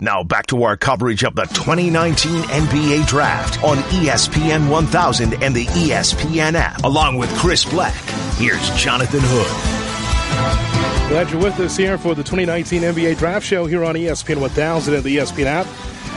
Now 0.00 0.24
back 0.24 0.46
to 0.48 0.64
our 0.64 0.76
coverage 0.76 1.22
of 1.22 1.36
the 1.36 1.44
2019 1.44 2.42
NBA 2.42 3.06
Draft 3.06 3.62
on 3.62 3.76
ESPN 3.76 4.68
1000 4.68 5.42
and 5.42 5.54
the 5.54 5.66
ESPN 5.66 6.54
app, 6.54 6.82
along 6.82 7.16
with 7.16 7.30
Chris 7.36 7.64
Bleck. 7.64 7.94
Here's 8.36 8.70
Jonathan 8.70 9.20
Hood. 9.22 11.08
Glad 11.10 11.30
you're 11.30 11.40
with 11.40 11.60
us 11.60 11.76
here 11.76 11.96
for 11.96 12.16
the 12.16 12.24
2019 12.24 12.82
NBA 12.82 13.18
Draft 13.18 13.46
Show 13.46 13.66
here 13.66 13.84
on 13.84 13.94
ESPN 13.94 14.40
1000 14.40 14.94
and 14.94 15.04
the 15.04 15.16
ESPN 15.18 15.46
app. 15.46 15.66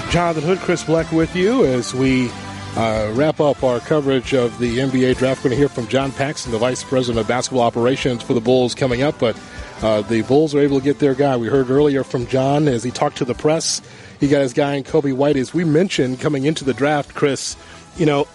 Jonathan 0.09 0.43
Hood, 0.43 0.57
Chris 0.59 0.83
Bleck 0.83 1.15
with 1.15 1.35
you 1.35 1.63
as 1.65 1.93
we 1.93 2.31
uh, 2.75 3.11
wrap 3.13 3.39
up 3.39 3.63
our 3.63 3.79
coverage 3.79 4.33
of 4.33 4.57
the 4.57 4.79
NBA 4.79 5.17
Draft. 5.17 5.41
We're 5.41 5.49
going 5.49 5.51
to 5.51 5.57
hear 5.57 5.69
from 5.69 5.87
John 5.87 6.11
Paxson, 6.11 6.51
the 6.51 6.57
Vice 6.57 6.83
President 6.83 7.19
of 7.19 7.27
Basketball 7.27 7.61
Operations 7.61 8.23
for 8.23 8.33
the 8.33 8.41
Bulls, 8.41 8.73
coming 8.73 9.03
up. 9.03 9.19
But 9.19 9.37
uh, 9.81 10.01
the 10.01 10.21
Bulls 10.23 10.55
are 10.55 10.59
able 10.59 10.79
to 10.79 10.83
get 10.83 10.99
their 10.99 11.13
guy. 11.13 11.37
We 11.37 11.47
heard 11.47 11.69
earlier 11.69 12.03
from 12.03 12.27
John 12.27 12.67
as 12.67 12.83
he 12.83 12.91
talked 12.91 13.17
to 13.17 13.25
the 13.25 13.35
press. 13.35 13.81
He 14.19 14.27
got 14.27 14.41
his 14.41 14.53
guy 14.53 14.75
in 14.75 14.83
Coby 14.83 15.13
White. 15.13 15.35
As 15.35 15.53
we 15.53 15.63
mentioned 15.63 16.19
coming 16.19 16.45
into 16.45 16.63
the 16.63 16.73
draft, 16.73 17.13
Chris, 17.13 17.55
you 17.97 18.05
know, 18.05 18.27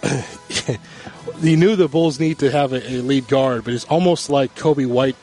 he 1.41 1.55
knew 1.55 1.75
the 1.75 1.87
Bulls 1.87 2.19
need 2.19 2.39
to 2.39 2.49
have 2.49 2.71
a, 2.71 2.77
a 2.77 3.01
lead 3.01 3.27
guard, 3.27 3.65
but 3.65 3.73
it's 3.73 3.85
almost 3.85 4.29
like 4.29 4.55
Coby 4.55 4.87
White 4.87 5.17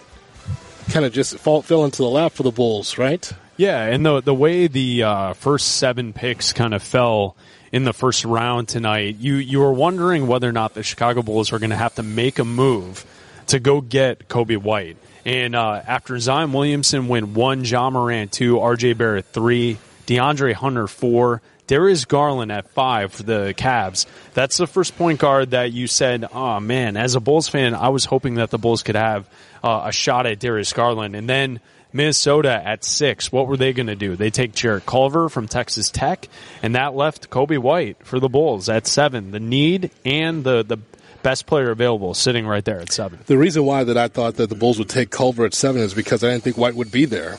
kind 0.91 1.07
of 1.07 1.13
just 1.13 1.39
fall, 1.39 1.63
fell 1.63 1.85
into 1.85 1.99
the 1.99 2.09
lap 2.09 2.33
for 2.33 2.43
the 2.43 2.51
Bulls, 2.51 2.99
right? 2.99 3.33
Yeah, 3.57 3.85
and 3.85 4.05
the 4.05 4.23
the 4.23 4.35
way 4.35 4.69
the 4.69 5.03
uh, 5.03 5.33
first 5.35 5.77
seven 5.77 6.15
picks 6.15 6.53
kind 6.55 6.73
of 6.73 6.83
fell 6.83 7.37
in 7.73 7.85
the 7.85 7.93
first 7.93 8.25
round 8.25 8.69
tonight, 8.69 9.17
you 9.17 9.35
you 9.35 9.61
were 9.61 9.73
wondering 9.73 10.27
whether 10.27 10.49
or 10.49 10.53
not 10.53 10.75
the 10.75 10.83
Chicago 10.83 11.23
Bulls 11.23 11.53
were 11.53 11.59
going 11.59 11.71
to 11.71 11.77
have 11.77 11.95
to 11.97 12.03
make 12.03 12.39
a 12.39 12.45
move 12.45 13.05
to 13.51 13.61
go 13.61 13.81
get 13.81 14.29
Coby 14.29 14.57
White. 14.57 14.97
And 15.25 15.55
uh, 15.55 15.83
after 15.87 16.19
Zion 16.19 16.53
Williamson 16.53 17.09
went 17.09 17.29
one, 17.29 17.65
Ja 17.65 17.91
Morant 17.91 18.33
two, 18.33 18.59
R.J. 18.59 18.95
Barrett 18.95 19.27
three, 19.27 19.79
DeAndre 20.07 20.55
Hunter 20.55 20.87
four, 20.87 21.43
Darius 21.67 22.05
Garland 22.05 22.51
at 22.51 22.69
five 22.71 23.13
for 23.13 23.23
the 23.23 23.55
Cavs. 23.57 24.07
That's 24.35 24.57
the 24.57 24.67
first 24.67 24.97
point 24.97 25.21
guard 25.21 25.51
that 25.51 25.73
you 25.73 25.87
said, 25.87 26.27
oh 26.33 26.59
man, 26.59 26.97
as 26.97 27.15
a 27.15 27.21
Bulls 27.21 27.49
fan, 27.49 27.75
I 27.75 27.91
was 27.91 28.05
hoping 28.05 28.35
that 28.35 28.51
the 28.51 28.59
Bulls 28.59 28.83
could 28.83 28.97
have 28.97 29.29
uh, 29.63 29.83
a 29.85 29.93
shot 29.93 30.27
at 30.27 30.41
Darius 30.41 30.73
Garland. 30.73 31.15
And 31.15 31.29
then 31.29 31.61
Minnesota 31.93 32.51
at 32.53 32.83
six, 32.83 33.31
what 33.31 33.47
were 33.47 33.57
they 33.57 33.73
going 33.73 33.89
to 33.89 33.97
do? 33.97 34.17
They 34.17 34.31
take 34.31 34.53
Jarrett 34.53 34.87
Culver 34.87 35.29
from 35.29 35.49
Texas 35.49 35.91
Tech, 35.91 36.29
and 36.63 36.75
that 36.75 36.95
left 36.95 37.31
Coby 37.31 37.59
White 37.59 38.05
for 38.05 38.19
the 38.19 38.29
Bulls 38.29 38.69
at 38.69 38.87
seven. 38.87 39.31
The 39.31 39.41
need 39.41 39.91
and 40.05 40.43
the, 40.43 40.65
the 40.65 40.79
best 41.23 41.47
player 41.47 41.71
available 41.71 42.15
sitting 42.15 42.47
right 42.47 42.65
there 42.65 42.81
at 42.81 42.93
seven. 42.93 43.19
The 43.27 43.39
reason 43.39 43.65
why 43.65 43.85
that 43.85 43.97
I 43.97 44.09
thought 44.09 44.37
that 44.37 44.49
the 44.49 44.55
Bulls 44.55 44.79
would 44.79 44.89
take 44.89 45.11
Culver 45.11 45.45
at 45.45 45.55
seven 45.55 45.81
is 45.81 45.95
because 45.95 46.25
I 46.25 46.31
didn't 46.31 46.45
think 46.45 46.57
White 46.57 46.75
would 46.75 46.91
be 46.91 47.05
there. 47.05 47.39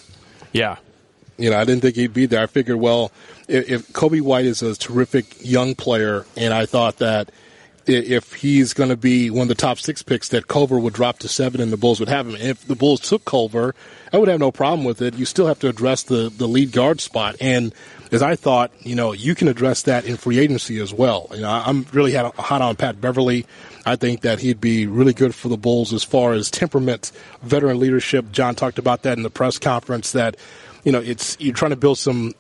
Yeah. 0.52 0.78
You 1.38 1.50
know, 1.50 1.58
I 1.58 1.66
didn't 1.66 1.82
think 1.82 1.96
he'd 1.96 2.14
be 2.14 2.26
there. 2.28 2.44
I 2.44 2.46
figured, 2.46 2.78
well, 2.78 3.12
if, 3.48 3.70
if 3.70 3.94
Coby 3.94 4.22
White 4.22 4.46
is 4.46 4.62
a 4.62 4.76
terrific 4.76 5.44
young 5.44 5.76
player, 5.76 6.26
and 6.38 6.54
I 6.54 6.66
thought 6.66 6.98
that 6.98 7.32
if 7.88 8.34
he's 8.34 8.74
going 8.74 8.90
to 8.90 8.98
be 8.98 9.30
one 9.30 9.44
of 9.44 9.48
the 9.48 9.56
top 9.56 9.80
six 9.80 10.02
picks, 10.04 10.30
that 10.30 10.48
Culver 10.48 10.80
would 10.80 10.94
drop 10.94 11.20
to 11.20 11.28
seven 11.28 11.62
and 11.62 11.72
the 11.72 11.78
Bulls 11.78 12.00
would 12.00 12.10
have 12.10 12.28
him. 12.28 12.36
If 12.36 12.66
the 12.68 12.76
Bulls 12.76 13.00
took 13.00 13.26
Culver, 13.26 13.76
I 14.14 14.18
would 14.18 14.28
have 14.28 14.40
no 14.40 14.52
problem 14.52 14.86
with 14.86 15.02
it. 15.02 15.16
You 15.16 15.26
still 15.26 15.48
have 15.48 15.60
to 15.60 15.68
address 15.68 16.04
the, 16.04 16.30
the 16.36 16.48
lead 16.48 16.72
guard 16.72 17.02
spot. 17.02 17.36
And 17.40 17.74
as 18.12 18.22
I 18.22 18.36
thought, 18.36 18.72
you 18.82 18.96
know, 18.96 19.14
you 19.14 19.36
can 19.36 19.48
address 19.48 19.84
that 19.84 20.06
in 20.06 20.18
free 20.18 20.40
agency 20.40 20.80
as 20.80 20.94
well. 20.94 21.28
You 21.34 21.42
know, 21.42 21.50
I'm 21.50 21.86
really 21.94 22.14
hot 22.14 22.62
on 22.62 22.76
Pat 22.76 23.00
Beverley. 23.00 23.46
I 23.86 23.96
think 23.96 24.22
that 24.22 24.40
he'd 24.40 24.62
be 24.62 24.86
really 24.86 25.14
good 25.14 25.34
for 25.34 25.48
the 25.48 25.58
Bulls 25.58 25.94
as 25.94 26.04
far 26.04 26.34
as 26.34 26.52
temperament, 26.52 27.12
veteran 27.42 27.80
leadership. 27.80 28.32
John 28.32 28.56
talked 28.56 28.80
about 28.80 29.04
that 29.04 29.18
in 29.18 29.24
the 29.24 29.30
press 29.30 29.58
conference 29.58 30.12
that, 30.12 30.36
you 30.84 30.92
know, 30.92 31.00
it's, 31.00 31.38
you're 31.40 31.54
trying 31.56 31.72
to 31.72 31.78
build 31.78 31.98
some 31.98 32.34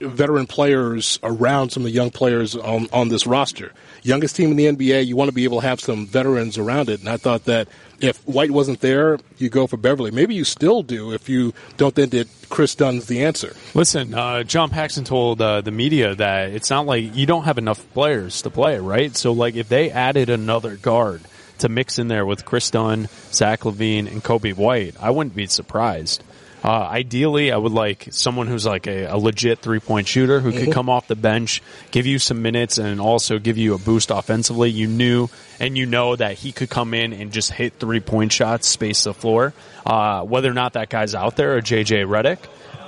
veteran 0.00 0.46
players 0.46 1.18
around 1.22 1.70
some 1.70 1.82
of 1.82 1.84
the 1.84 1.90
young 1.92 2.10
players 2.10 2.54
on, 2.56 2.88
on 2.92 3.08
this 3.08 3.26
roster. 3.26 3.72
Youngest 4.02 4.36
team 4.36 4.50
in 4.50 4.56
the 4.56 4.66
NBA, 4.66 5.06
you 5.06 5.16
want 5.16 5.28
to 5.28 5.34
be 5.34 5.44
able 5.44 5.60
to 5.60 5.66
have 5.66 5.80
some 5.80 6.06
veterans 6.06 6.58
around 6.58 6.88
it. 6.88 7.00
And 7.00 7.08
I 7.08 7.16
thought 7.16 7.44
that 7.44 7.68
if 8.00 8.26
White 8.26 8.50
wasn't 8.50 8.80
there, 8.80 9.18
you 9.38 9.48
go 9.48 9.66
for 9.66 9.76
Beverley. 9.76 10.10
Maybe 10.10 10.34
you 10.34 10.44
still 10.44 10.82
do 10.82 11.12
if 11.12 11.28
you 11.28 11.52
don't 11.76 11.94
think 11.94 12.12
that 12.12 12.28
Kris 12.48 12.74
Dunn's 12.74 13.06
the 13.06 13.24
answer. 13.24 13.54
Listen, 13.74 14.14
uh, 14.14 14.44
John 14.44 14.70
Paxson 14.70 15.04
told 15.04 15.42
uh, 15.42 15.60
the 15.60 15.70
media 15.70 16.14
that 16.14 16.50
it's 16.50 16.70
not 16.70 16.86
like 16.86 17.14
you 17.16 17.26
don't 17.26 17.44
have 17.44 17.58
enough 17.58 17.92
players 17.92 18.42
to 18.42 18.50
play, 18.50 18.78
right? 18.78 19.16
So, 19.16 19.32
like, 19.32 19.56
if 19.56 19.68
they 19.68 19.90
added 19.90 20.30
another 20.30 20.76
guard 20.76 21.22
to 21.58 21.68
mix 21.68 21.98
in 21.98 22.08
there 22.08 22.24
with 22.24 22.44
Chris 22.44 22.70
Dunn, 22.70 23.08
Zach 23.32 23.60
LaVine, 23.60 24.10
and 24.10 24.22
Coby 24.22 24.56
White, 24.56 24.94
I 25.00 25.10
wouldn't 25.10 25.34
be 25.34 25.46
surprised. 25.46 26.22
Uh, 26.62 26.70
ideally, 26.70 27.52
I 27.52 27.56
would 27.56 27.72
like 27.72 28.08
someone 28.10 28.48
who's 28.48 28.66
like 28.66 28.88
a, 28.88 29.04
a 29.04 29.16
legit 29.16 29.60
three 29.60 29.78
point 29.78 30.08
shooter 30.08 30.40
who 30.40 30.52
could 30.52 30.72
come 30.72 30.90
off 30.90 31.06
the 31.06 31.14
bench, 31.14 31.62
give 31.92 32.04
you 32.04 32.18
some 32.18 32.42
minutes, 32.42 32.78
and 32.78 33.00
also 33.00 33.38
give 33.38 33.56
you 33.56 33.74
a 33.74 33.78
boost 33.78 34.10
offensively. 34.10 34.70
You 34.70 34.88
knew 34.88 35.28
and 35.60 35.78
you 35.78 35.86
know 35.86 36.16
that 36.16 36.34
he 36.38 36.50
could 36.50 36.68
come 36.68 36.94
in 36.94 37.12
and 37.12 37.32
just 37.32 37.52
hit 37.52 37.74
three 37.78 38.00
point 38.00 38.32
shots, 38.32 38.66
space 38.66 39.04
the 39.04 39.14
floor. 39.14 39.54
Uh, 39.86 40.22
whether 40.24 40.50
or 40.50 40.54
not 40.54 40.72
that 40.72 40.88
guy's 40.88 41.14
out 41.14 41.36
there, 41.36 41.56
or 41.56 41.60
JJ 41.60 42.06
Redick, 42.06 42.38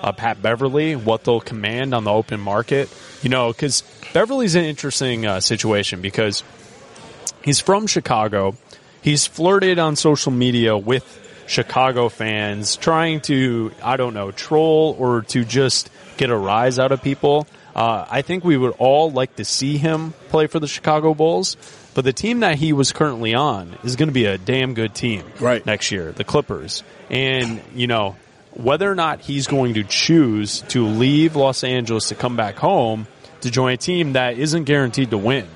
uh, 0.03 0.13
Pat 0.13 0.43
Beverley, 0.43 0.97
what 0.97 1.25
they'll 1.25 1.41
command 1.41 1.95
on 1.95 2.05
the 2.05 2.13
open 2.13 2.41
market, 2.41 2.93
you 3.23 3.29
know, 3.29 3.53
because 3.53 3.83
Beverley's 4.13 4.57
an 4.57 4.65
interesting 4.65 5.27
uh, 5.27 5.41
situation 5.41 6.01
because 6.01 6.43
he's 7.45 7.61
from 7.61 7.87
Chicago. 7.87 8.57
He's 9.03 9.27
flirted 9.27 9.79
on 9.79 9.97
social 9.97 10.33
media 10.33 10.77
with 10.77 11.05
Chicago 11.51 12.09
fans, 12.09 12.77
trying 12.77 13.21
to, 13.23 13.73
I 13.83 13.97
don't 13.97 14.15
know, 14.15 14.31
troll 14.31 14.95
or 14.99 15.23
to 15.23 15.45
just 15.45 15.91
get 16.17 16.31
a 16.31 16.37
rise 16.37 16.79
out 16.79 16.93
of 16.93 17.03
people. 17.03 17.45
Uh, 17.75 18.07
I 18.09 18.23
think 18.23 18.45
we 18.45 18.57
would 18.57 18.75
all 18.79 19.11
like 19.11 19.35
to 19.37 19.45
see 19.45 19.77
him 19.77 20.15
play 20.29 20.47
for 20.47 20.61
the 20.61 20.69
Chicago 20.69 21.13
Bulls, 21.13 21.57
but 21.95 22.05
the 22.05 22.13
team 22.13 22.41
that 22.41 22.55
he 22.55 22.73
was 22.73 22.93
currently 22.93 23.35
on 23.35 23.77
is 23.83 23.97
going 23.97 24.09
to 24.09 24.13
be 24.13 24.27
a 24.27 24.39
damn 24.39 24.75
good 24.75 24.95
team 24.95 25.25
Right. 25.41 25.67
next 25.67 25.91
year, 25.91 26.13
the 26.13 26.23
Clippers. 26.23 26.85
And, 27.11 27.61
you 27.75 27.89
know, 27.89 28.15
whether 28.53 28.89
or 28.91 28.95
not 28.95 29.21
he's 29.21 29.49
going 29.49 29.75
to 29.75 29.83
choose 29.83 30.61
to 30.69 30.87
leave 30.87 31.35
Los 31.35 31.65
Angeles 31.65 32.09
to 32.11 32.15
come 32.15 32.37
back 32.37 32.57
home 32.59 33.09
to 33.41 33.51
join 33.51 33.73
a 33.73 33.77
team 33.77 34.13
that 34.13 34.39
isn't 34.39 34.65
guaranteed 34.65 35.11
to 35.11 35.19
win. 35.19 35.49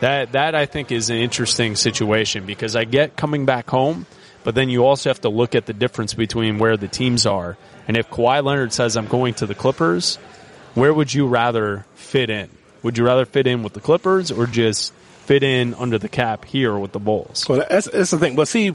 That 0.00 0.32
that 0.32 0.54
I 0.56 0.66
think 0.66 0.90
is 0.92 1.10
an 1.10 1.16
interesting 1.16 1.76
situation 1.76 2.44
because 2.46 2.74
I 2.76 2.84
get 2.84 3.16
coming 3.16 3.46
back 3.46 3.68
home, 3.68 4.06
but 4.48 4.54
then 4.54 4.70
you 4.70 4.86
also 4.86 5.10
have 5.10 5.20
to 5.20 5.28
look 5.28 5.54
at 5.54 5.66
the 5.66 5.74
difference 5.74 6.14
between 6.14 6.58
where 6.58 6.78
the 6.78 6.88
teams 6.88 7.26
are. 7.26 7.58
And 7.86 7.98
if 7.98 8.08
Kawhi 8.08 8.42
Leonard 8.42 8.72
says 8.72 8.96
I'm 8.96 9.06
going 9.06 9.34
to 9.34 9.46
the 9.46 9.54
Clippers, 9.54 10.16
where 10.72 10.90
would 10.90 11.12
you 11.12 11.26
rather 11.26 11.84
fit 11.96 12.30
in? 12.30 12.48
Would 12.82 12.96
you 12.96 13.04
rather 13.04 13.26
fit 13.26 13.46
in 13.46 13.62
with 13.62 13.74
the 13.74 13.82
Clippers 13.82 14.30
or 14.30 14.46
just 14.46 14.94
fit 15.26 15.42
in 15.42 15.74
under 15.74 15.98
the 15.98 16.08
cap 16.08 16.46
here 16.46 16.78
with 16.78 16.92
the 16.92 16.98
Bulls? 16.98 17.46
Well, 17.46 17.62
that's, 17.68 17.90
that's 17.90 18.10
the 18.10 18.18
thing. 18.18 18.36
But 18.36 18.48
see, 18.48 18.74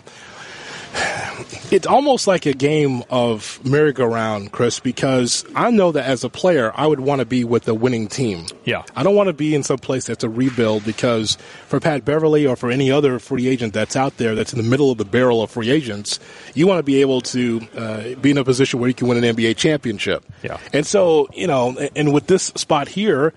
it's 1.72 1.88
almost 1.88 2.28
like 2.28 2.46
a 2.46 2.54
game 2.54 3.04
of 3.10 3.60
merry-go-round, 3.66 4.52
Chris, 4.52 4.80
because 4.80 5.46
I 5.56 5.72
know 5.72 5.92
that 5.92 6.06
as 6.06 6.24
a 6.24 6.30
player, 6.30 6.72
I 6.76 6.88
would 6.88 7.00
want 7.00 7.20
to 7.20 7.26
be 7.26 7.44
with 7.44 7.68
a 7.68 7.74
winning 7.74 8.08
team. 8.08 8.46
Yeah. 8.66 8.84
I 8.96 9.04
don't 9.04 9.16
want 9.16 9.28
to 9.28 9.34
be 9.34 9.56
in 9.56 9.64
some 9.64 9.78
place 9.78 10.06
that's 10.06 10.24
a 10.24 10.30
rebuild 10.30 10.86
because 10.86 11.38
for 11.68 11.80
Pat 11.80 12.06
Beverley 12.06 12.46
or 12.46 12.56
for 12.56 12.70
any 12.72 12.92
other 12.92 13.20
free 13.20 13.48
agent 13.48 13.74
that's 13.74 13.96
out 13.96 14.18
there 14.18 14.36
that's 14.36 14.54
in 14.54 14.58
the 14.58 14.70
middle 14.70 14.92
of 14.92 14.98
the 14.98 15.06
barrel 15.06 15.42
of 15.42 15.52
free 15.52 15.70
agents, 15.70 16.20
you 16.54 16.68
want 16.68 16.80
to 16.80 16.84
be 16.84 17.02
able 17.02 17.22
to 17.22 17.62
uh, 17.76 18.16
be 18.16 18.32
in 18.32 18.38
a 18.38 18.44
position 18.44 18.80
where 18.80 18.88
you 18.88 18.96
can 18.96 19.08
win 19.08 19.24
an 19.24 19.36
NBA 19.36 19.58
championship. 19.58 20.24
Yeah. 20.44 20.60
And 20.72 20.86
so, 20.86 21.28
you 21.34 21.48
know, 21.48 21.78
and 21.96 22.14
with 22.14 22.28
this 22.28 22.44
spot 22.44 22.88
here, 22.88 23.34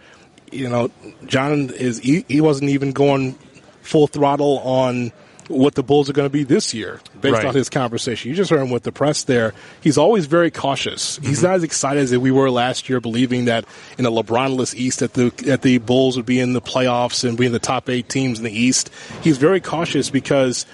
you 0.52 0.68
know, 0.68 0.90
John 1.24 1.70
is 1.70 1.98
he, 1.98 2.24
he 2.28 2.40
wasn't 2.40 2.70
even 2.70 2.92
going 2.92 3.38
full 3.82 4.06
throttle 4.06 4.58
on 4.60 5.12
what 5.48 5.74
the 5.74 5.82
Bulls 5.82 6.10
are 6.10 6.12
going 6.12 6.26
to 6.26 6.32
be 6.32 6.42
this 6.42 6.74
year 6.74 7.00
based 7.20 7.34
Right. 7.34 7.46
on 7.46 7.54
his 7.54 7.68
conversation. 7.68 8.30
You 8.30 8.36
just 8.36 8.50
heard 8.50 8.60
him 8.60 8.70
with 8.70 8.82
the 8.82 8.92
press 8.92 9.24
there. 9.24 9.54
He's 9.80 9.98
always 9.98 10.26
very 10.26 10.50
cautious. 10.50 11.18
He's 11.18 11.38
mm-hmm. 11.38 11.46
not 11.46 11.54
as 11.54 11.62
excited 11.62 12.02
as 12.02 12.16
we 12.16 12.30
were 12.30 12.50
last 12.50 12.88
year, 12.88 13.00
believing 13.00 13.46
that 13.46 13.64
in 13.98 14.06
a 14.06 14.10
LeBronless 14.10 14.74
East 14.74 15.00
that 15.00 15.14
the 15.14 15.30
that 15.44 15.62
the 15.62 15.78
Bulls 15.78 16.16
would 16.16 16.26
be 16.26 16.40
in 16.40 16.52
the 16.52 16.62
playoffs 16.62 17.26
and 17.26 17.38
be 17.38 17.46
in 17.46 17.52
the 17.52 17.58
top 17.58 17.88
eight 17.88 18.08
teams 18.08 18.38
in 18.38 18.44
the 18.44 18.52
East. 18.52 18.90
He's 19.22 19.38
very 19.38 19.60
cautious 19.60 20.10
because 20.10 20.66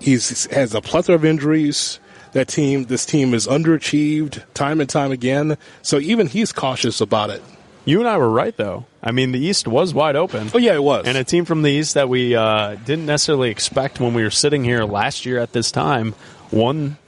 he's 0.00 0.46
has 0.46 0.74
a 0.74 0.80
plethora 0.80 1.14
of 1.16 1.24
injuries. 1.24 2.00
That 2.32 2.46
team, 2.46 2.84
this 2.84 3.06
team 3.06 3.32
is 3.32 3.46
underachieved 3.46 4.42
time 4.52 4.80
and 4.80 4.88
time 4.88 5.12
again. 5.12 5.56
So 5.80 5.98
even 5.98 6.26
he's 6.26 6.52
cautious 6.52 7.00
about 7.00 7.30
it. 7.30 7.42
You 7.88 8.00
and 8.00 8.08
I 8.08 8.18
were 8.18 8.28
right, 8.28 8.54
though. 8.54 8.84
I 9.02 9.12
mean, 9.12 9.32
the 9.32 9.38
East 9.38 9.66
was 9.66 9.94
wide 9.94 10.14
open. 10.14 10.50
Oh 10.52 10.58
yeah, 10.58 10.74
it 10.74 10.82
was. 10.82 11.06
And 11.06 11.16
a 11.16 11.24
team 11.24 11.46
from 11.46 11.62
the 11.62 11.70
East 11.70 11.94
that 11.94 12.06
we 12.06 12.36
uh, 12.36 12.74
didn't 12.74 13.06
necessarily 13.06 13.48
expect 13.48 13.98
when 13.98 14.12
we 14.12 14.22
were 14.22 14.30
sitting 14.30 14.62
here 14.62 14.84
last 14.84 15.24
year 15.24 15.38
at 15.38 15.54
this 15.54 15.72
time 15.72 16.14
won 16.50 16.98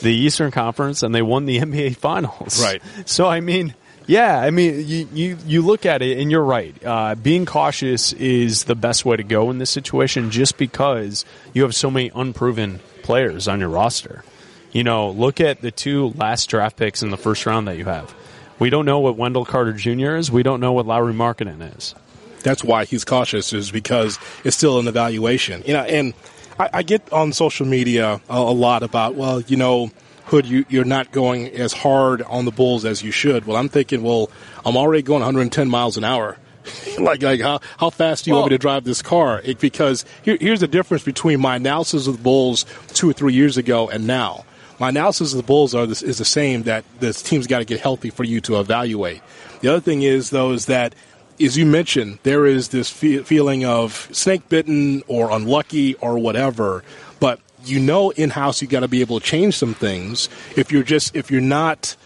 the 0.00 0.12
Eastern 0.12 0.50
Conference 0.50 1.04
and 1.04 1.14
they 1.14 1.22
won 1.22 1.46
the 1.46 1.58
NBA 1.60 1.94
Finals. 1.98 2.60
Right. 2.60 2.82
So, 3.04 3.28
I 3.28 3.38
mean, 3.38 3.76
yeah, 4.08 4.40
I 4.40 4.50
mean, 4.50 4.84
you, 4.88 5.08
you, 5.12 5.38
you 5.46 5.62
look 5.62 5.86
at 5.86 6.02
it 6.02 6.18
and 6.18 6.28
you're 6.28 6.42
right. 6.42 6.74
Uh, 6.84 7.14
being 7.14 7.46
cautious 7.46 8.12
is 8.12 8.64
the 8.64 8.74
best 8.74 9.04
way 9.04 9.16
to 9.16 9.22
go 9.22 9.48
in 9.52 9.58
this 9.58 9.70
situation 9.70 10.32
just 10.32 10.58
because 10.58 11.24
you 11.54 11.62
have 11.62 11.72
so 11.72 11.88
many 11.88 12.10
unproven 12.12 12.80
players 13.04 13.46
on 13.46 13.60
your 13.60 13.68
roster. 13.68 14.24
You 14.72 14.82
know, 14.82 15.08
look 15.08 15.40
at 15.40 15.60
the 15.60 15.70
two 15.70 16.08
last 16.16 16.50
draft 16.50 16.76
picks 16.76 17.04
in 17.04 17.10
the 17.10 17.16
first 17.16 17.46
round 17.46 17.68
that 17.68 17.78
you 17.78 17.84
have. 17.84 18.12
We 18.58 18.70
don't 18.70 18.86
know 18.86 19.00
what 19.00 19.16
Wendell 19.16 19.44
Carter 19.44 19.72
Jr. 19.72 20.16
is. 20.16 20.30
We 20.30 20.42
don't 20.42 20.60
know 20.60 20.72
what 20.72 20.86
Lauri 20.86 21.12
Markkanen 21.12 21.76
is. 21.76 21.94
That's 22.42 22.62
why 22.64 22.84
he's 22.84 23.04
cautious, 23.04 23.52
is 23.52 23.70
because 23.70 24.18
it's 24.44 24.56
still 24.56 24.78
an 24.78 24.88
evaluation. 24.88 25.62
You 25.66 25.74
know, 25.74 25.82
and 25.82 26.14
I, 26.58 26.70
I 26.74 26.82
get 26.82 27.12
on 27.12 27.32
social 27.32 27.66
media 27.66 28.20
a, 28.28 28.36
a, 28.36 28.52
lot 28.52 28.82
about, 28.82 29.14
well, 29.14 29.40
you 29.42 29.56
know, 29.56 29.90
Hood, 30.26 30.46
you, 30.46 30.64
you're 30.68 30.84
not 30.84 31.12
going 31.12 31.48
as 31.48 31.72
hard 31.72 32.22
on 32.22 32.46
the 32.46 32.50
Bulls 32.50 32.84
as 32.84 33.02
you 33.02 33.12
should. 33.12 33.46
Well, 33.46 33.56
I'm 33.56 33.68
thinking, 33.68 34.02
well, 34.02 34.30
I'm 34.64 34.76
already 34.76 35.02
going 35.02 35.20
110 35.20 35.68
miles 35.68 35.96
an 35.96 36.04
hour. 36.04 36.36
like, 36.98 37.22
like 37.22 37.40
how, 37.40 37.60
how 37.78 37.90
fast 37.90 38.24
do 38.24 38.30
you 38.30 38.34
well, 38.34 38.42
want 38.42 38.50
me 38.50 38.56
to 38.56 38.60
drive 38.60 38.84
this 38.84 39.02
car? 39.02 39.40
It, 39.44 39.60
because 39.60 40.04
here, 40.22 40.36
here's 40.40 40.60
the 40.60 40.68
difference 40.68 41.04
between 41.04 41.40
my 41.40 41.56
analysis 41.56 42.08
of 42.08 42.16
the 42.16 42.22
Bulls 42.22 42.64
two 42.88 43.08
or 43.08 43.12
three 43.12 43.34
years 43.34 43.56
ago 43.56 43.88
and 43.88 44.06
now. 44.06 44.44
My 44.78 44.90
analysis 44.90 45.32
of 45.32 45.38
the 45.38 45.42
Bulls 45.42 45.74
are 45.74 45.86
this, 45.86 46.02
is 46.02 46.18
the 46.18 46.24
same 46.24 46.64
that 46.64 46.84
this 47.00 47.22
team's 47.22 47.46
got 47.46 47.58
to 47.58 47.64
get 47.64 47.80
healthy 47.80 48.10
for 48.10 48.24
you 48.24 48.40
to 48.42 48.60
evaluate. 48.60 49.22
The 49.60 49.68
other 49.68 49.80
thing 49.80 50.02
is, 50.02 50.30
though, 50.30 50.52
is 50.52 50.66
that 50.66 50.94
as 51.40 51.56
you 51.56 51.66
mentioned, 51.66 52.18
there 52.22 52.46
is 52.46 52.68
this 52.68 52.90
fe- 52.90 53.22
feeling 53.22 53.64
of 53.64 54.08
snake 54.12 54.48
bitten 54.48 55.02
or 55.06 55.30
unlucky 55.30 55.94
or 55.96 56.18
whatever. 56.18 56.82
But 57.20 57.40
you 57.64 57.80
know, 57.80 58.10
in 58.10 58.30
house, 58.30 58.62
you 58.62 58.68
got 58.68 58.80
to 58.80 58.88
be 58.88 59.00
able 59.00 59.20
to 59.20 59.26
change 59.26 59.56
some 59.56 59.74
things. 59.74 60.28
If 60.56 60.72
you're 60.72 60.82
just 60.82 61.16
if 61.16 61.30
you're 61.30 61.40
not 61.40 61.96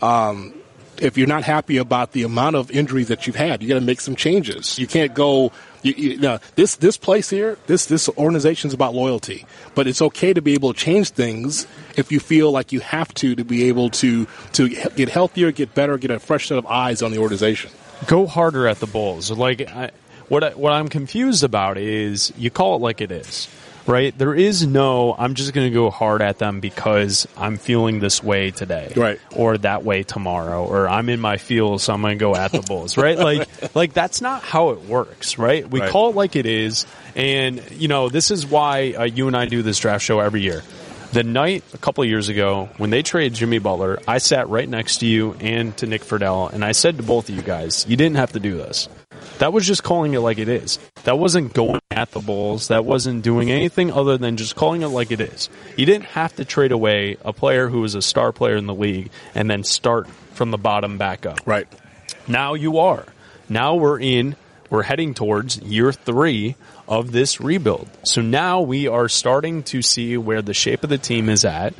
um, 0.00 0.54
if 1.00 1.18
you're 1.18 1.26
not 1.26 1.44
happy 1.44 1.76
about 1.76 2.12
the 2.12 2.22
amount 2.22 2.56
of 2.56 2.70
injuries 2.70 3.08
that 3.08 3.26
you've 3.26 3.36
had, 3.36 3.62
you 3.62 3.68
got 3.68 3.74
to 3.74 3.80
make 3.80 4.00
some 4.00 4.16
changes. 4.16 4.78
You 4.78 4.86
can't 4.86 5.14
go. 5.14 5.52
You, 5.82 5.94
you, 5.96 6.18
now, 6.18 6.40
this 6.56 6.76
this 6.76 6.96
place 6.96 7.30
here, 7.30 7.56
this 7.66 7.86
this 7.86 8.08
organization 8.10 8.68
is 8.68 8.74
about 8.74 8.94
loyalty, 8.94 9.46
but 9.74 9.86
it's 9.86 10.02
okay 10.02 10.32
to 10.32 10.42
be 10.42 10.54
able 10.54 10.72
to 10.74 10.78
change 10.78 11.10
things 11.10 11.66
if 11.96 12.10
you 12.10 12.20
feel 12.20 12.50
like 12.50 12.72
you 12.72 12.80
have 12.80 13.12
to 13.14 13.34
to 13.34 13.44
be 13.44 13.64
able 13.68 13.90
to 13.90 14.26
to 14.54 14.68
get 14.68 15.08
healthier, 15.08 15.52
get 15.52 15.74
better, 15.74 15.98
get 15.98 16.10
a 16.10 16.18
fresh 16.18 16.48
set 16.48 16.58
of 16.58 16.66
eyes 16.66 17.02
on 17.02 17.10
the 17.10 17.18
organization. 17.18 17.70
Go 18.06 18.26
harder 18.26 18.66
at 18.66 18.80
the 18.80 18.86
Bulls. 18.86 19.30
Like 19.30 19.68
I, 19.68 19.90
what 20.28 20.44
I, 20.44 20.50
what 20.50 20.72
I'm 20.72 20.88
confused 20.88 21.44
about 21.44 21.78
is 21.78 22.32
you 22.36 22.50
call 22.50 22.76
it 22.76 22.80
like 22.80 23.00
it 23.00 23.10
is 23.10 23.48
right? 23.88 24.16
There 24.16 24.34
is 24.34 24.66
no, 24.66 25.14
I'm 25.18 25.34
just 25.34 25.52
going 25.52 25.66
to 25.66 25.74
go 25.74 25.90
hard 25.90 26.22
at 26.22 26.38
them 26.38 26.60
because 26.60 27.26
I'm 27.36 27.56
feeling 27.56 28.00
this 28.00 28.22
way 28.22 28.50
today. 28.50 28.92
Right. 28.94 29.18
Or 29.34 29.58
that 29.58 29.84
way 29.84 30.02
tomorrow. 30.02 30.64
Or 30.64 30.88
I'm 30.88 31.08
in 31.08 31.20
my 31.20 31.38
feels, 31.38 31.84
so 31.84 31.94
I'm 31.94 32.02
going 32.02 32.18
to 32.18 32.22
go 32.22 32.36
at 32.36 32.52
the 32.52 32.60
Bulls, 32.60 32.96
right? 32.96 33.18
Like, 33.28 33.74
like 33.74 33.92
that's 33.92 34.20
not 34.20 34.42
how 34.42 34.70
it 34.70 34.84
works, 34.84 35.38
right? 35.38 35.68
We 35.68 35.80
right. 35.80 35.90
call 35.90 36.10
it 36.10 36.16
like 36.16 36.34
it 36.34 36.46
is. 36.46 36.86
And, 37.14 37.62
you 37.72 37.88
know, 37.88 38.08
this 38.08 38.30
is 38.30 38.46
why 38.46 38.92
uh, 38.92 39.04
you 39.04 39.26
and 39.26 39.36
I 39.36 39.46
do 39.46 39.60
this 39.60 39.78
draft 39.78 40.04
show 40.04 40.20
every 40.20 40.40
year. 40.40 40.62
The 41.12 41.24
night 41.24 41.64
a 41.74 41.78
couple 41.78 42.04
years 42.04 42.28
ago 42.28 42.68
when 42.78 42.90
they 42.90 43.02
traded 43.02 43.34
Jimmy 43.34 43.58
Butler, 43.58 43.98
I 44.06 44.18
sat 44.18 44.48
right 44.48 44.68
next 44.68 44.98
to 44.98 45.06
you 45.06 45.34
and 45.40 45.76
to 45.78 45.86
Nick 45.86 46.02
Friedell, 46.02 46.52
and 46.52 46.64
I 46.64 46.72
said 46.72 46.96
to 46.98 47.02
both 47.02 47.28
of 47.28 47.34
you 47.34 47.42
guys, 47.42 47.84
you 47.88 47.96
didn't 47.96 48.16
have 48.16 48.32
to 48.32 48.40
do 48.40 48.56
this. 48.56 48.88
That 49.38 49.52
was 49.52 49.66
just 49.66 49.84
calling 49.84 50.14
it 50.14 50.18
like 50.18 50.38
it 50.38 50.48
is. 50.48 50.80
That 51.04 51.18
wasn't 51.18 51.54
going 51.54 51.80
at 51.92 52.10
the 52.10 52.20
Bulls. 52.20 52.68
That 52.68 52.84
wasn't 52.84 53.22
doing 53.22 53.50
anything 53.52 53.92
other 53.92 54.18
than 54.18 54.36
just 54.36 54.56
calling 54.56 54.82
it 54.82 54.88
like 54.88 55.12
it 55.12 55.20
is. 55.20 55.48
You 55.76 55.86
didn't 55.86 56.06
have 56.06 56.34
to 56.36 56.44
trade 56.44 56.72
away 56.72 57.18
a 57.24 57.32
player 57.32 57.68
who 57.68 57.80
was 57.80 57.94
a 57.94 58.02
star 58.02 58.32
player 58.32 58.56
in 58.56 58.66
the 58.66 58.74
league 58.74 59.10
and 59.36 59.48
then 59.48 59.62
start 59.62 60.08
from 60.34 60.50
the 60.50 60.58
bottom 60.58 60.98
back 60.98 61.24
up. 61.24 61.40
Right. 61.46 61.68
Now 62.26 62.54
you 62.54 62.78
are. 62.78 63.06
Now 63.48 63.76
we're 63.76 64.00
in, 64.00 64.34
we're 64.70 64.82
heading 64.82 65.14
towards 65.14 65.58
year 65.58 65.92
three 65.92 66.56
of 66.88 67.12
this 67.12 67.40
rebuild. 67.40 67.88
So 68.02 68.20
now 68.20 68.60
we 68.62 68.88
are 68.88 69.08
starting 69.08 69.62
to 69.64 69.82
see 69.82 70.16
where 70.16 70.42
the 70.42 70.54
shape 70.54 70.82
of 70.82 70.90
the 70.90 70.98
team 70.98 71.28
is 71.28 71.44
at. 71.44 71.74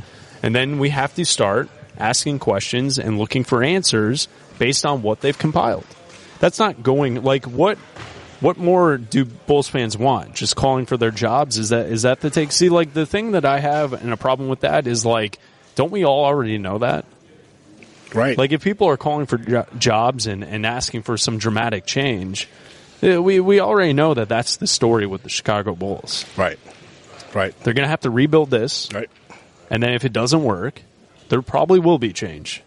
And 0.44 0.54
then 0.54 0.78
we 0.78 0.90
have 0.90 1.12
to 1.16 1.24
start 1.24 1.68
asking 1.98 2.38
questions 2.38 3.00
and 3.00 3.18
looking 3.18 3.42
for 3.42 3.64
answers 3.64 4.28
based 4.60 4.86
on 4.86 5.02
what 5.02 5.20
they've 5.20 5.36
compiled 5.36 5.84
that's 6.38 6.58
not 6.58 6.82
going 6.82 7.22
like 7.22 7.44
what 7.46 7.78
what 8.40 8.56
more 8.56 8.98
do 8.98 9.24
Bulls 9.24 9.68
fans 9.68 9.98
want? 9.98 10.34
Just 10.34 10.54
calling 10.54 10.86
for 10.86 10.96
their 10.96 11.10
jobs? 11.10 11.58
Is 11.58 11.70
that 11.70 11.86
is 11.86 12.02
that 12.02 12.20
the 12.20 12.30
take? 12.30 12.52
See, 12.52 12.68
like 12.68 12.94
the 12.94 13.06
thing 13.06 13.32
that 13.32 13.44
I 13.44 13.58
have 13.58 13.92
and 13.92 14.12
a 14.12 14.16
problem 14.16 14.48
with 14.48 14.60
that 14.60 14.86
is 14.86 15.04
like, 15.04 15.38
don't 15.74 15.90
we 15.90 16.04
all 16.04 16.24
already 16.24 16.58
know 16.58 16.78
that? 16.78 17.04
Right. 18.14 18.38
Like 18.38 18.52
if 18.52 18.62
people 18.62 18.88
are 18.88 18.96
calling 18.96 19.26
for 19.26 19.38
jobs 19.78 20.26
and, 20.26 20.42
and 20.44 20.64
asking 20.64 21.02
for 21.02 21.16
some 21.16 21.38
dramatic 21.38 21.84
change, 21.84 22.48
eh, 23.02 23.18
we 23.18 23.40
we 23.40 23.60
already 23.60 23.92
know 23.92 24.14
that 24.14 24.28
that's 24.28 24.56
the 24.56 24.66
story 24.66 25.06
with 25.06 25.24
the 25.24 25.28
Chicago 25.28 25.74
Bulls. 25.74 26.24
Right. 26.36 26.58
Right. 27.34 27.58
They're 27.60 27.74
going 27.74 27.84
to 27.84 27.90
have 27.90 28.00
to 28.00 28.10
rebuild 28.10 28.50
this. 28.50 28.88
Right. 28.92 29.10
And 29.70 29.82
then 29.82 29.92
if 29.92 30.04
it 30.04 30.14
doesn't 30.14 30.42
work, 30.42 30.80
there 31.28 31.42
probably 31.42 31.78
will 31.78 31.98
be 31.98 32.12
change 32.12 32.62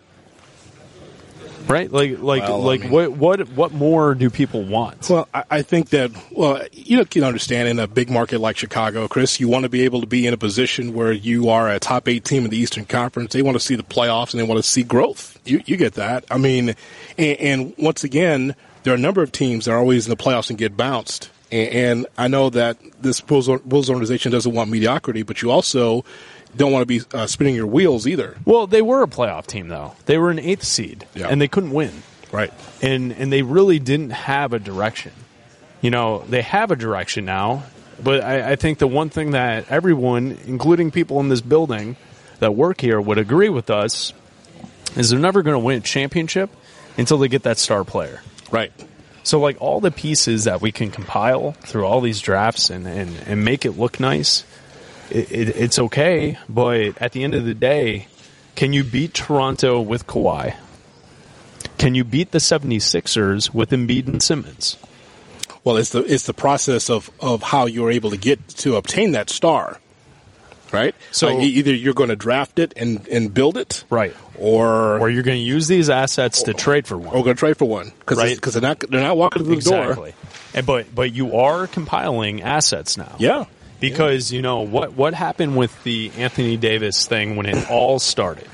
right? 1.68 1.92
Like, 1.92 2.20
like, 2.20 2.44
well, 2.44 2.60
like, 2.60 2.82
I 2.82 2.84
mean, 2.84 2.92
what, 2.92 3.12
what, 3.12 3.50
what 3.50 3.74
more 3.74 4.16
do 4.16 4.30
people 4.30 4.64
want? 4.64 5.10
Well, 5.10 5.28
I, 5.34 5.44
I, 5.50 5.62
think 5.62 5.90
that, 5.90 6.12
well, 6.32 6.62
you 6.72 7.04
can 7.06 7.24
understand 7.24 7.68
in 7.68 7.80
a 7.80 7.88
big 7.88 8.10
market 8.10 8.40
like 8.40 8.58
Chicago, 8.58 9.08
Chris, 9.08 9.40
you 9.40 9.48
want 9.48 9.64
to 9.64 9.70
be 9.70 9.82
able 9.84 10.02
to 10.02 10.08
be 10.08 10.28
in 10.28 10.34
a 10.34 10.38
position 10.38 10.94
where 10.94 11.12
you 11.12 11.50
are 11.50 11.70
a 11.70 11.80
top 11.80 12.08
eight 12.08 12.26
team 12.26 12.44
in 12.44 12.50
the 12.50 12.58
Eastern 12.58 12.86
Conference. 12.86 13.34
They 13.34 13.42
want 13.42 13.56
to 13.56 13.64
see 13.64 13.76
the 13.76 13.84
playoffs 13.84 14.34
and 14.34 14.40
they 14.40 14.46
want 14.46 14.58
to 14.58 14.68
see 14.70 14.84
growth. 14.84 15.40
You, 15.46 15.62
you 15.66 15.78
get 15.78 15.94
that. 15.94 16.26
I 16.30 16.38
mean, 16.38 16.76
and, 17.18 17.40
and 17.40 17.74
once 17.78 18.04
again, 18.04 18.56
there 18.84 18.94
are 18.94 18.98
a 18.98 19.00
number 19.00 19.22
of 19.22 19.32
teams 19.32 19.66
that 19.66 19.72
are 19.72 19.78
always 19.78 20.06
in 20.06 20.10
the 20.10 20.22
playoffs 20.22 20.50
and 20.50 20.58
get 20.58 20.76
bounced. 20.76 21.30
And, 21.52 21.70
and 21.70 22.08
I 22.18 22.28
know 22.28 22.50
that 22.50 22.78
this 23.02 23.22
Bulls, 23.22 23.48
Bulls 23.66 23.90
organization 23.90 24.32
doesn't 24.32 24.54
want 24.54 24.70
mediocrity, 24.70 25.24
but 25.24 25.42
you 25.42 25.52
also 25.52 26.06
don't 26.56 26.72
want 26.72 26.84
to 26.84 26.86
be 26.86 27.02
uh, 27.14 27.28
spinning 27.28 27.56
your 27.56 27.68
wheels 27.68 28.08
either. 28.08 28.38
Well, 28.46 28.68
they 28.68 28.82
were 28.82 29.04
a 29.04 29.08
playoff 29.08 29.48
team 29.48 29.68
though. 29.68 29.96
They 30.06 30.18
were 30.18 30.32
an 30.32 30.40
eighth 30.40 30.64
seed, 30.64 31.08
yeah. 31.14 31.28
and 31.28 31.42
they 31.42 31.48
couldn't 31.48 31.72
win. 31.72 32.04
Right. 32.32 32.54
And 32.82 33.12
and 33.12 33.32
they 33.32 33.42
really 33.42 33.80
didn't 33.80 34.12
have 34.12 34.54
a 34.54 34.60
direction. 34.60 35.12
You 35.82 35.92
know, 35.92 36.24
they 36.30 36.42
have 36.42 36.72
a 36.72 36.76
direction 36.76 37.26
now, 37.26 37.64
but 38.02 38.24
I, 38.24 38.52
I 38.52 38.56
think 38.56 38.80
the 38.80 38.88
one 38.88 39.10
thing 39.10 39.32
that 39.32 39.70
everyone, 39.70 40.38
including 40.46 40.92
people 40.92 41.20
in 41.20 41.30
this 41.30 41.42
building 41.42 41.98
that 42.40 42.56
work 42.56 42.82
here, 42.82 43.02
would 43.02 43.18
agree 43.18 43.50
with 43.50 43.70
us 43.70 44.14
is 44.96 45.10
they're 45.10 45.20
never 45.20 45.42
going 45.42 45.56
to 45.56 45.60
win 45.60 45.80
a 45.80 45.82
championship 45.82 46.50
until 46.98 47.18
they 47.18 47.28
get 47.28 47.44
that 47.44 47.58
star 47.58 47.84
player. 47.84 48.22
Right. 48.52 48.72
So, 49.24 49.40
like 49.40 49.62
all 49.62 49.80
the 49.80 49.92
pieces 49.92 50.46
that 50.46 50.62
we 50.62 50.72
can 50.72 50.90
compile 50.90 51.52
through 51.52 51.86
all 51.86 52.02
these 52.02 52.22
drafts 52.22 52.70
and, 52.70 52.88
and, 52.88 53.16
and 53.28 53.46
make 53.46 53.66
it 53.66 53.72
look 53.72 54.00
nice, 54.00 54.44
it, 55.12 55.32
it, 55.32 55.50
it's 55.56 55.78
okay, 55.78 56.38
but 56.50 57.00
at 57.02 57.12
the 57.12 57.24
end 57.24 57.36
of 57.36 57.46
the 57.46 57.54
day, 57.54 58.08
can 58.56 58.74
you 58.74 58.84
beat 58.84 59.14
Toronto 59.14 59.80
with 59.80 60.08
Kawhi? 60.08 60.56
Can 61.78 61.96
you 61.96 62.04
beat 62.04 62.32
the 62.32 62.40
76ers 62.40 63.54
with 63.54 63.72
Embiid 63.72 64.08
and 64.08 64.22
Simmons? 64.22 64.78
Well, 65.64 65.78
it's 65.78 65.90
the 65.90 66.04
it's 66.04 66.26
the 66.26 66.34
process 66.34 66.90
of, 66.90 67.12
of 67.20 67.44
how 67.44 67.66
you're 67.66 67.92
able 67.92 68.10
to 68.10 68.18
get 68.18 68.48
to 68.50 68.76
obtain 68.76 69.12
that 69.12 69.30
star, 69.30 69.80
right? 70.72 70.96
So 71.12 71.28
like 71.28 71.44
either 71.44 71.74
you're 71.74 71.94
going 71.94 72.10
to 72.10 72.16
draft 72.16 72.60
it 72.60 72.74
and, 72.76 73.08
and 73.08 73.34
build 73.34 73.58
it, 73.58 73.84
right, 73.90 74.16
or 74.38 75.00
or 75.00 75.10
you're 75.10 75.24
going 75.24 75.38
to 75.38 75.44
use 75.44 75.68
these 75.68 75.90
assets 75.90 76.44
to 76.44 76.54
trade 76.54 76.88
for 76.88 76.98
one, 76.98 77.10
or 77.16 77.24
going 77.24 77.36
to 77.36 77.40
trade 77.40 77.58
for 77.58 77.66
one 77.66 77.92
because 78.00 78.18
right? 78.18 78.36
because 78.36 78.54
they're 78.54 78.62
not 78.62 78.80
they're 78.80 79.02
not 79.02 79.18
walking 79.18 79.44
through 79.44 79.56
the 79.56 79.58
exactly. 79.58 80.12
door. 80.12 80.20
And 80.54 80.66
but 80.66 80.94
but 80.94 81.12
you 81.14 81.38
are 81.38 81.68
compiling 81.68 82.42
assets 82.42 82.98
now. 82.98 83.16
Yeah, 83.20 83.46
because 83.82 84.32
you 84.32 84.42
know 84.42 84.62
what 84.62 84.94
what 84.94 85.14
happened 85.14 85.58
with 85.58 85.84
the 85.84 86.12
Anthony 86.16 86.56
Davis 86.56 87.06
thing 87.06 87.36
when 87.36 87.48
it 87.48 87.70
all 87.70 88.00
started 88.00 88.48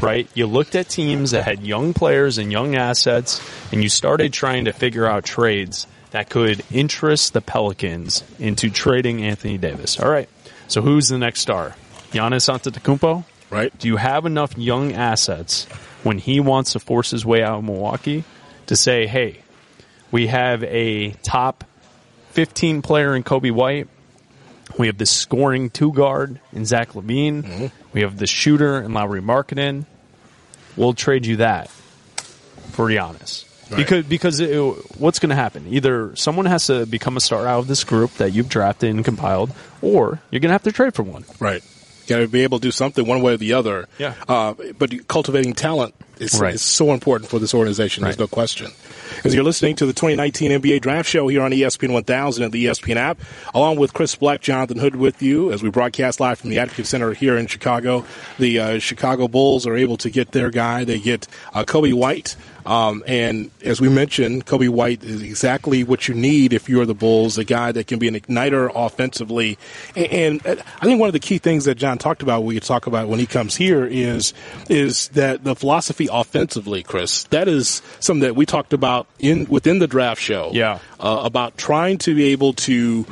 right 0.00 0.28
you 0.34 0.46
looked 0.46 0.74
at 0.74 0.88
teams 0.88 1.32
that 1.32 1.42
had 1.44 1.62
young 1.62 1.94
players 1.94 2.38
and 2.38 2.52
young 2.52 2.76
assets 2.76 3.40
and 3.72 3.82
you 3.82 3.88
started 3.88 4.32
trying 4.32 4.66
to 4.66 4.72
figure 4.72 5.06
out 5.06 5.24
trades 5.24 5.86
that 6.10 6.28
could 6.28 6.62
interest 6.70 7.32
the 7.32 7.40
Pelicans 7.40 8.22
into 8.38 8.70
trading 8.70 9.22
Anthony 9.22 9.56
Davis 9.58 9.98
all 9.98 10.08
right 10.10 10.28
so 10.68 10.82
who's 10.82 11.08
the 11.08 11.18
next 11.18 11.40
star 11.40 11.74
Giannis 12.10 12.48
Antetokounmpo 12.48 13.24
right 13.50 13.76
do 13.78 13.88
you 13.88 13.96
have 13.96 14.26
enough 14.26 14.56
young 14.56 14.92
assets 14.92 15.64
when 16.02 16.18
he 16.18 16.40
wants 16.40 16.72
to 16.72 16.78
force 16.78 17.10
his 17.10 17.24
way 17.24 17.42
out 17.42 17.58
of 17.58 17.64
Milwaukee 17.64 18.24
to 18.66 18.76
say 18.76 19.06
hey 19.06 19.40
we 20.10 20.28
have 20.28 20.62
a 20.64 21.10
top 21.22 21.64
15 22.30 22.82
player 22.82 23.14
in 23.14 23.22
Coby 23.22 23.52
White 23.52 23.88
we 24.78 24.88
have 24.88 24.98
the 24.98 25.06
scoring 25.06 25.70
two 25.70 25.92
guard 25.92 26.40
in 26.52 26.64
Zach 26.64 26.90
LaVine. 26.90 27.42
Mm-hmm. 27.42 27.66
We 27.92 28.02
have 28.02 28.18
the 28.18 28.26
shooter 28.26 28.80
in 28.82 28.92
Lauri 28.92 29.22
Markkanen. 29.22 29.86
We'll 30.76 30.92
trade 30.92 31.24
you 31.24 31.36
that 31.36 31.70
for 32.72 32.88
Giannis. 32.88 33.44
Right. 33.70 33.78
Because 33.78 34.04
because 34.06 34.40
it, 34.40 34.56
what's 34.98 35.18
going 35.18 35.30
to 35.30 35.36
happen? 35.36 35.66
Either 35.68 36.14
someone 36.14 36.46
has 36.46 36.66
to 36.66 36.86
become 36.86 37.16
a 37.16 37.20
star 37.20 37.46
out 37.46 37.60
of 37.60 37.66
this 37.66 37.82
group 37.82 38.12
that 38.14 38.32
you've 38.32 38.48
drafted 38.48 38.90
and 38.90 39.04
compiled, 39.04 39.52
or 39.82 40.20
you're 40.30 40.40
going 40.40 40.50
to 40.50 40.54
have 40.54 40.62
to 40.64 40.72
trade 40.72 40.94
for 40.94 41.02
one. 41.02 41.24
Right. 41.40 41.62
You 42.06 42.14
got 42.14 42.20
to 42.20 42.28
be 42.28 42.42
able 42.42 42.60
to 42.60 42.62
do 42.62 42.70
something 42.70 43.04
one 43.04 43.20
way 43.22 43.34
or 43.34 43.36
the 43.36 43.54
other. 43.54 43.88
Yeah. 43.98 44.14
Uh, 44.28 44.54
but 44.78 45.08
cultivating 45.08 45.54
talent 45.54 45.92
is, 46.18 46.40
right. 46.40 46.54
is 46.54 46.62
so 46.62 46.92
important 46.92 47.28
for 47.28 47.40
this 47.40 47.52
organization. 47.52 48.04
There's 48.04 48.18
no 48.18 48.28
question. 48.28 48.70
As 49.24 49.34
you're 49.34 49.42
listening 49.42 49.74
to 49.76 49.86
the 49.86 49.92
2019 49.92 50.52
NBA 50.52 50.82
Draft 50.82 51.08
Show 51.08 51.26
here 51.26 51.42
on 51.42 51.50
ESPN 51.50 51.92
1000 51.92 52.44
and 52.44 52.52
the 52.52 52.66
ESPN 52.66 52.96
app, 52.96 53.18
along 53.54 53.78
with 53.78 53.92
Chris 53.92 54.14
Bleck, 54.14 54.40
Jonathan 54.40 54.78
Hood 54.78 54.94
with 54.94 55.20
you 55.20 55.52
as 55.52 55.64
we 55.64 55.70
broadcast 55.70 56.20
live 56.20 56.38
from 56.38 56.50
the 56.50 56.60
Advocate 56.60 56.86
Center 56.86 57.12
here 57.12 57.36
in 57.36 57.48
Chicago. 57.48 58.04
The 58.38 58.60
uh, 58.60 58.78
Chicago 58.78 59.26
Bulls 59.26 59.66
are 59.66 59.76
able 59.76 59.96
to 59.98 60.10
get 60.10 60.30
their 60.30 60.50
guy. 60.50 60.84
They 60.84 61.00
get 61.00 61.26
uh, 61.54 61.64
Coby 61.64 61.92
White 61.92 62.36
Um, 62.66 63.04
and 63.06 63.50
as 63.62 63.80
we 63.80 63.88
mentioned, 63.88 64.46
Coby 64.46 64.68
White 64.68 65.04
is 65.04 65.22
exactly 65.22 65.84
what 65.84 66.08
you 66.08 66.14
need 66.14 66.52
if 66.52 66.68
you're 66.68 66.84
the 66.84 66.94
Bulls, 66.94 67.38
a 67.38 67.44
guy 67.44 67.72
that 67.72 67.86
can 67.86 67.98
be 67.98 68.08
an 68.08 68.14
igniter 68.14 68.70
offensively. 68.74 69.58
And, 69.94 70.44
and 70.44 70.60
I 70.80 70.84
think 70.84 70.98
one 70.98 71.08
of 71.08 71.12
the 71.12 71.20
key 71.20 71.38
things 71.38 71.64
that 71.66 71.76
John 71.76 71.98
talked 71.98 72.22
about, 72.22 72.42
we 72.42 72.58
talk 72.60 72.86
about 72.86 73.08
when 73.08 73.18
he 73.20 73.26
comes 73.26 73.54
here, 73.54 73.86
is 73.86 74.34
is 74.68 75.08
that 75.08 75.44
the 75.44 75.54
philosophy 75.54 76.08
offensively, 76.10 76.82
Chris. 76.82 77.24
That 77.24 77.48
is 77.48 77.82
something 78.00 78.22
that 78.22 78.34
we 78.34 78.46
talked 78.46 78.72
about 78.72 79.06
in 79.18 79.46
within 79.46 79.78
the 79.78 79.86
draft 79.86 80.20
show. 80.20 80.50
Yeah. 80.52 80.78
Uh, 80.98 81.20
about 81.24 81.58
trying 81.58 81.98
to 81.98 82.14
be 82.14 82.32
able 82.32 82.54
to 82.54 83.04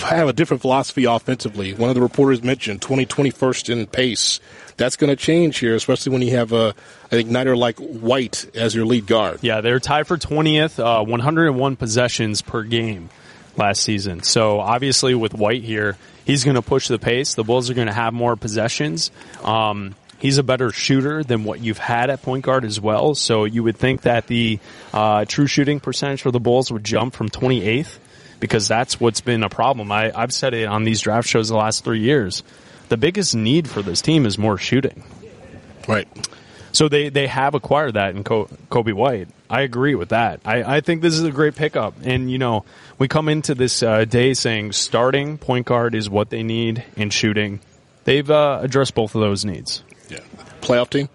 have 0.00 0.28
a 0.28 0.32
different 0.32 0.60
philosophy 0.62 1.04
offensively. 1.04 1.74
One 1.74 1.90
of 1.90 1.96
the 1.96 2.00
reporters 2.00 2.42
mentioned 2.42 2.80
2021st 2.80 3.70
in 3.70 3.86
pace. 3.86 4.40
That's 4.76 4.96
going 4.96 5.08
to 5.08 5.16
change 5.16 5.58
here, 5.58 5.74
especially 5.74 6.12
when 6.12 6.22
you 6.22 6.36
have 6.36 6.52
a 6.52 6.74
an 7.10 7.18
igniter 7.18 7.56
like 7.56 7.78
White 7.78 8.50
as 8.54 8.74
your 8.74 8.84
lead 8.84 9.06
guard. 9.06 9.38
Yeah, 9.42 9.60
they're 9.60 9.80
tied 9.80 10.06
for 10.06 10.16
20th, 10.16 10.78
uh, 10.78 11.04
101 11.04 11.76
possessions 11.76 12.42
per 12.42 12.62
game 12.62 13.08
last 13.56 13.82
season. 13.82 14.22
So 14.22 14.60
obviously 14.60 15.14
with 15.14 15.34
White 15.34 15.62
here, 15.62 15.96
he's 16.24 16.44
going 16.44 16.56
to 16.56 16.62
push 16.62 16.88
the 16.88 16.98
pace. 16.98 17.34
The 17.34 17.44
Bulls 17.44 17.70
are 17.70 17.74
going 17.74 17.86
to 17.86 17.92
have 17.92 18.12
more 18.12 18.36
possessions. 18.36 19.10
Um, 19.42 19.94
he's 20.18 20.38
a 20.38 20.42
better 20.42 20.70
shooter 20.70 21.22
than 21.22 21.44
what 21.44 21.60
you've 21.60 21.78
had 21.78 22.10
at 22.10 22.22
point 22.22 22.44
guard 22.44 22.64
as 22.64 22.80
well. 22.80 23.14
So 23.14 23.44
you 23.44 23.62
would 23.62 23.76
think 23.76 24.02
that 24.02 24.26
the 24.26 24.58
uh, 24.92 25.24
true 25.26 25.46
shooting 25.46 25.80
percentage 25.80 26.22
for 26.22 26.30
the 26.30 26.40
Bulls 26.40 26.70
would 26.70 26.84
jump 26.84 27.14
from 27.14 27.28
28th 27.28 27.98
because 28.40 28.68
that's 28.68 29.00
what's 29.00 29.20
been 29.20 29.42
a 29.42 29.48
problem. 29.48 29.90
I, 29.90 30.12
I've 30.14 30.32
said 30.32 30.54
it 30.54 30.66
on 30.66 30.84
these 30.84 31.00
draft 31.00 31.28
shows 31.28 31.48
the 31.48 31.56
last 31.56 31.84
three 31.84 32.00
years. 32.00 32.42
The 32.88 32.96
biggest 32.96 33.34
need 33.34 33.68
for 33.68 33.82
this 33.82 34.00
team 34.00 34.26
is 34.26 34.38
more 34.38 34.58
shooting. 34.58 35.02
Right. 35.88 36.08
So 36.72 36.88
they, 36.88 37.08
they 37.08 37.26
have 37.26 37.54
acquired 37.54 37.94
that 37.94 38.14
in 38.14 38.22
Coby 38.22 38.92
White. 38.92 39.28
I 39.48 39.62
agree 39.62 39.94
with 39.94 40.10
that. 40.10 40.40
I, 40.44 40.76
I 40.76 40.80
think 40.80 41.00
this 41.00 41.14
is 41.14 41.22
a 41.22 41.30
great 41.30 41.54
pickup. 41.54 41.94
And, 42.02 42.30
you 42.30 42.38
know, 42.38 42.64
we 42.98 43.08
come 43.08 43.28
into 43.28 43.54
this 43.54 43.82
uh, 43.82 44.04
day 44.04 44.34
saying 44.34 44.72
starting 44.72 45.38
point 45.38 45.66
guard 45.66 45.94
is 45.94 46.10
what 46.10 46.30
they 46.30 46.42
need 46.42 46.84
in 46.96 47.10
shooting. 47.10 47.60
They've 48.04 48.30
uh, 48.30 48.60
addressed 48.62 48.94
both 48.94 49.14
of 49.14 49.20
those 49.20 49.44
needs. 49.44 49.82
Yeah. 50.08 50.20
Playoff 50.60 50.90
team? 50.90 51.08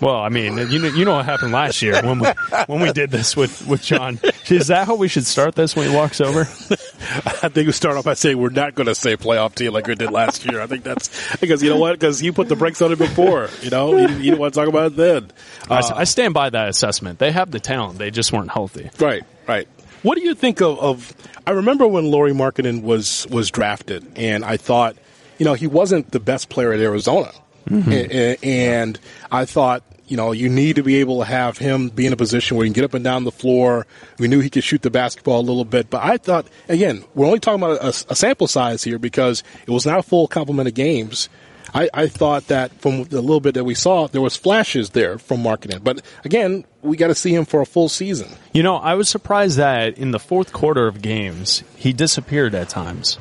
Well, 0.00 0.16
I 0.16 0.28
mean, 0.28 0.58
you 0.70 0.78
know, 0.78 0.88
you 0.88 1.04
know 1.04 1.16
what 1.16 1.24
happened 1.24 1.52
last 1.52 1.80
year 1.80 2.02
when 2.02 2.18
we 2.18 2.28
when 2.66 2.80
we 2.80 2.92
did 2.92 3.10
this 3.10 3.34
with 3.36 3.66
with 3.66 3.82
John. 3.82 4.20
Is 4.48 4.68
that 4.68 4.86
how 4.86 4.94
we 4.94 5.08
should 5.08 5.26
start 5.26 5.54
this 5.54 5.74
when 5.74 5.88
he 5.88 5.94
walks 5.94 6.20
over? 6.20 6.40
I 6.40 7.48
think 7.48 7.66
we 7.66 7.72
start 7.72 7.96
off 7.96 8.04
by 8.04 8.14
saying 8.14 8.36
we're 8.38 8.50
not 8.50 8.74
going 8.74 8.86
to 8.86 8.94
say 8.94 9.16
playoff 9.16 9.54
team 9.54 9.72
like 9.72 9.86
we 9.86 9.94
did 9.94 10.10
last 10.10 10.44
year. 10.44 10.60
I 10.60 10.66
think 10.66 10.84
that's 10.84 11.36
because 11.38 11.62
you 11.62 11.70
know 11.70 11.78
what? 11.78 11.92
Because 11.92 12.22
you 12.22 12.32
put 12.32 12.48
the 12.48 12.56
brakes 12.56 12.82
on 12.82 12.92
it 12.92 12.98
before. 12.98 13.48
You 13.62 13.70
know, 13.70 13.96
you, 13.96 14.08
you 14.18 14.30
don't 14.32 14.40
want 14.40 14.54
to 14.54 14.60
talk 14.60 14.68
about 14.68 14.92
it 14.92 14.96
then. 14.96 15.30
Uh, 15.68 15.82
I, 15.94 16.00
I 16.00 16.04
stand 16.04 16.34
by 16.34 16.50
that 16.50 16.68
assessment. 16.68 17.18
They 17.18 17.32
have 17.32 17.50
the 17.50 17.60
talent; 17.60 17.98
they 17.98 18.10
just 18.10 18.32
weren't 18.32 18.50
healthy. 18.50 18.90
Right, 18.98 19.24
right. 19.46 19.66
What 20.02 20.16
do 20.16 20.22
you 20.22 20.34
think 20.34 20.60
of? 20.60 20.78
of 20.78 21.14
I 21.46 21.52
remember 21.52 21.86
when 21.86 22.10
Lauri 22.10 22.32
Markkanen 22.32 22.82
was 22.82 23.26
was 23.30 23.50
drafted, 23.50 24.06
and 24.16 24.44
I 24.44 24.56
thought, 24.56 24.96
you 25.38 25.44
know, 25.44 25.54
he 25.54 25.66
wasn't 25.66 26.10
the 26.10 26.20
best 26.20 26.48
player 26.48 26.72
at 26.72 26.80
Arizona. 26.80 27.32
Mm-hmm. 27.68 28.44
And 28.44 28.98
I 29.30 29.44
thought, 29.44 29.82
you 30.06 30.16
know, 30.16 30.32
you 30.32 30.48
need 30.48 30.76
to 30.76 30.82
be 30.82 30.96
able 30.96 31.20
to 31.20 31.24
have 31.24 31.58
him 31.58 31.88
be 31.88 32.06
in 32.06 32.12
a 32.12 32.16
position 32.16 32.56
where 32.56 32.64
he 32.64 32.70
can 32.70 32.74
get 32.74 32.84
up 32.84 32.94
and 32.94 33.04
down 33.04 33.24
the 33.24 33.32
floor. 33.32 33.86
We 34.18 34.28
knew 34.28 34.40
he 34.40 34.50
could 34.50 34.64
shoot 34.64 34.82
the 34.82 34.90
basketball 34.90 35.40
a 35.40 35.42
little 35.42 35.64
bit, 35.64 35.90
but 35.90 36.02
I 36.02 36.16
thought, 36.16 36.46
again, 36.68 37.04
we're 37.14 37.26
only 37.26 37.40
talking 37.40 37.62
about 37.62 37.82
a, 37.82 37.88
a 38.12 38.16
sample 38.16 38.46
size 38.46 38.84
here 38.84 38.98
because 38.98 39.42
it 39.66 39.70
was 39.70 39.84
not 39.84 39.98
a 39.98 40.02
full 40.02 40.28
complement 40.28 40.68
of 40.68 40.74
games. 40.74 41.28
I, 41.74 41.90
I, 41.92 42.06
thought 42.06 42.46
that 42.46 42.80
from 42.80 43.04
the 43.04 43.20
little 43.20 43.40
bit 43.40 43.54
that 43.54 43.64
we 43.64 43.74
saw, 43.74 44.06
there 44.06 44.20
was 44.20 44.36
flashes 44.36 44.90
there 44.90 45.18
from 45.18 45.42
Markkanen. 45.42 45.82
But 45.82 46.00
again, 46.24 46.64
we 46.80 46.96
got 46.96 47.08
to 47.08 47.14
see 47.14 47.34
him 47.34 47.44
for 47.44 47.60
a 47.60 47.66
full 47.66 47.88
season. 47.88 48.30
You 48.52 48.62
know, 48.62 48.76
I 48.76 48.94
was 48.94 49.08
surprised 49.08 49.58
that 49.58 49.98
in 49.98 50.12
the 50.12 50.20
fourth 50.20 50.52
quarter 50.52 50.86
of 50.86 51.02
games, 51.02 51.64
he 51.76 51.92
disappeared 51.92 52.54
at 52.54 52.68
times. 52.68 53.18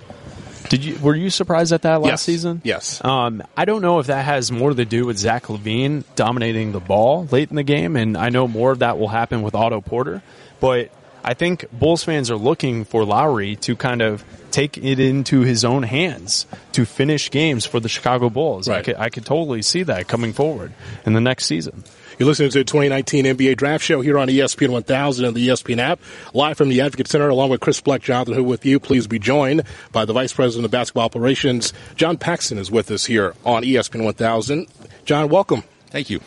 Did 0.69 0.83
you 0.83 0.97
were 0.99 1.15
you 1.15 1.29
surprised 1.29 1.71
at 1.73 1.83
that 1.83 2.01
last 2.01 2.09
yes. 2.09 2.21
season? 2.21 2.61
Yes. 2.63 3.03
Um, 3.03 3.43
I 3.55 3.65
don't 3.65 3.81
know 3.81 3.99
if 3.99 4.07
that 4.07 4.25
has 4.25 4.51
more 4.51 4.73
to 4.73 4.85
do 4.85 5.05
with 5.05 5.17
Zach 5.17 5.43
LaVine 5.43 6.03
dominating 6.15 6.71
the 6.71 6.79
ball 6.79 7.27
late 7.31 7.49
in 7.49 7.55
the 7.55 7.63
game, 7.63 7.95
and 7.95 8.17
I 8.17 8.29
know 8.29 8.47
more 8.47 8.71
of 8.71 8.79
that 8.79 8.97
will 8.97 9.07
happen 9.07 9.41
with 9.41 9.55
Otto 9.55 9.81
Porter. 9.81 10.21
But 10.59 10.91
I 11.23 11.33
think 11.33 11.65
Bulls 11.71 12.03
fans 12.03 12.29
are 12.29 12.37
looking 12.37 12.85
for 12.85 13.03
Lauri 13.03 13.55
to 13.57 13.75
kind 13.75 14.01
of 14.01 14.23
take 14.51 14.77
it 14.77 14.99
into 14.99 15.41
his 15.41 15.65
own 15.65 15.83
hands 15.83 16.45
to 16.73 16.85
finish 16.85 17.29
games 17.31 17.65
for 17.65 17.79
the 17.79 17.89
Chicago 17.89 18.29
Bulls. 18.29 18.69
Right. 18.69 18.77
I 18.77 18.81
could, 18.83 18.95
I 18.95 19.09
could 19.09 19.25
totally 19.25 19.61
see 19.61 19.83
that 19.83 20.07
coming 20.07 20.33
forward 20.33 20.71
in 21.05 21.13
the 21.13 21.21
next 21.21 21.45
season. 21.45 21.83
You're 22.17 22.27
listening 22.27 22.49
to 22.51 22.59
the 22.59 22.63
2019 22.63 23.25
NBA 23.25 23.57
Draft 23.57 23.83
Show 23.83 23.99
here 23.99 24.17
on 24.17 24.29
ESPN 24.29 24.69
1000 24.69 25.25
and 25.25 25.35
the 25.35 25.49
ESPN 25.49 25.79
app, 25.79 25.99
live 26.33 26.57
from 26.57 26.69
the 26.69 26.79
Advocate 26.79 27.09
Center, 27.09 27.27
along 27.27 27.49
with 27.49 27.59
Chris 27.59 27.81
Bleck, 27.81 28.01
Jonathan 28.01 28.35
Hood 28.35 28.45
with 28.45 28.65
you. 28.65 28.79
Please 28.79 29.05
be 29.05 29.19
joined 29.19 29.63
by 29.91 30.05
the 30.05 30.13
Vice 30.13 30.31
President 30.31 30.63
of 30.63 30.71
Basketball 30.71 31.03
Operations, 31.03 31.73
John 31.97 32.17
Paxson, 32.17 32.57
is 32.57 32.71
with 32.71 32.89
us 32.89 33.05
here 33.05 33.33
on 33.43 33.63
ESPN 33.63 34.05
1000. 34.05 34.67
John, 35.03 35.27
welcome. 35.27 35.63
Thank 35.87 36.09
you. 36.09 36.21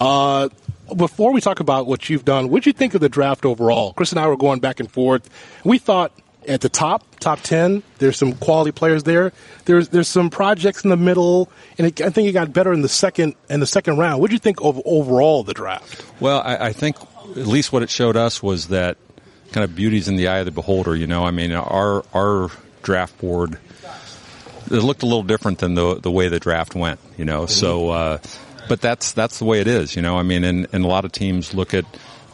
Uh, 0.00 0.48
before 0.96 1.30
we 1.30 1.42
talk 1.42 1.60
about 1.60 1.86
what 1.86 2.08
you've 2.08 2.24
done, 2.24 2.48
what 2.48 2.62
did 2.62 2.66
you 2.68 2.72
think 2.72 2.94
of 2.94 3.02
the 3.02 3.10
draft 3.10 3.44
overall? 3.44 3.92
Chris 3.92 4.12
and 4.12 4.18
I 4.18 4.26
were 4.28 4.38
going 4.38 4.60
back 4.60 4.80
and 4.80 4.90
forth. 4.90 5.28
We 5.62 5.76
thought 5.76 6.12
at 6.48 6.60
the 6.60 6.68
top, 6.68 7.02
top 7.20 7.40
ten, 7.40 7.82
there's 7.98 8.16
some 8.16 8.32
quality 8.34 8.72
players 8.72 9.02
there. 9.04 9.32
There's 9.64 9.88
there's 9.88 10.08
some 10.08 10.30
projects 10.30 10.84
in 10.84 10.90
the 10.90 10.96
middle, 10.96 11.50
and 11.78 11.86
it, 11.86 12.00
I 12.00 12.10
think 12.10 12.28
it 12.28 12.32
got 12.32 12.52
better 12.52 12.72
in 12.72 12.82
the 12.82 12.88
second 12.88 13.34
in 13.48 13.60
the 13.60 13.66
second 13.66 13.98
round. 13.98 14.20
What 14.20 14.30
do 14.30 14.34
you 14.34 14.40
think 14.40 14.60
of 14.62 14.80
overall 14.84 15.42
the 15.42 15.54
draft? 15.54 16.04
Well, 16.20 16.40
I, 16.44 16.68
I 16.68 16.72
think 16.72 16.96
at 17.36 17.46
least 17.46 17.72
what 17.72 17.82
it 17.82 17.90
showed 17.90 18.16
us 18.16 18.42
was 18.42 18.68
that 18.68 18.96
kind 19.52 19.64
of 19.64 19.74
beauty's 19.74 20.08
in 20.08 20.16
the 20.16 20.28
eye 20.28 20.38
of 20.38 20.46
the 20.46 20.52
beholder. 20.52 20.94
You 20.94 21.06
know, 21.06 21.24
I 21.24 21.30
mean, 21.30 21.52
our 21.52 22.04
our 22.12 22.50
draft 22.82 23.18
board 23.18 23.58
it 24.70 24.82
looked 24.82 25.02
a 25.02 25.06
little 25.06 25.22
different 25.22 25.58
than 25.58 25.74
the 25.74 26.00
the 26.00 26.10
way 26.10 26.28
the 26.28 26.40
draft 26.40 26.74
went. 26.74 27.00
You 27.16 27.24
know, 27.24 27.46
so. 27.46 27.90
Uh, 27.90 28.18
but 28.66 28.80
that's 28.80 29.12
that's 29.12 29.38
the 29.38 29.44
way 29.44 29.60
it 29.60 29.66
is, 29.66 29.94
you 29.94 30.00
know. 30.00 30.16
I 30.16 30.22
mean, 30.22 30.42
and, 30.42 30.66
and 30.72 30.84
a 30.84 30.88
lot 30.88 31.04
of 31.04 31.12
teams 31.12 31.52
look 31.52 31.74
at 31.74 31.84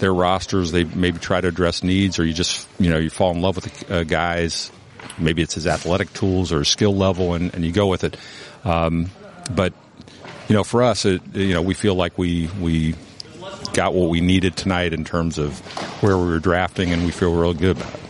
their 0.00 0.12
rosters. 0.12 0.72
They 0.72 0.84
maybe 0.84 1.18
try 1.18 1.40
to 1.40 1.48
address 1.48 1.84
needs, 1.84 2.18
or 2.18 2.24
you 2.24 2.32
just 2.32 2.66
you 2.80 2.90
know 2.90 2.98
you 2.98 3.10
fall 3.10 3.30
in 3.30 3.40
love 3.40 3.56
with 3.56 3.86
the 3.86 4.00
uh, 4.00 4.02
guys. 4.04 4.72
Maybe 5.18 5.42
it's 5.42 5.54
his 5.54 5.66
athletic 5.66 6.12
tools 6.12 6.52
or 6.52 6.64
skill 6.64 6.94
level, 6.94 7.34
and, 7.34 7.54
and 7.54 7.64
you 7.64 7.72
go 7.72 7.86
with 7.86 8.04
it. 8.04 8.16
Um, 8.64 9.10
but 9.54 9.72
you 10.48 10.54
know, 10.54 10.64
for 10.64 10.82
us, 10.82 11.04
it, 11.04 11.22
you 11.34 11.54
know, 11.54 11.62
we 11.62 11.74
feel 11.74 11.94
like 11.94 12.18
we 12.18 12.48
we 12.60 12.94
got 13.72 13.94
what 13.94 14.08
we 14.08 14.20
needed 14.20 14.56
tonight 14.56 14.92
in 14.92 15.04
terms 15.04 15.38
of 15.38 15.60
where 16.02 16.16
we 16.16 16.24
were 16.24 16.40
drafting, 16.40 16.92
and 16.92 17.04
we 17.04 17.12
feel 17.12 17.34
real 17.34 17.54
good 17.54 17.76
about 17.76 17.94
it. 17.94 18.00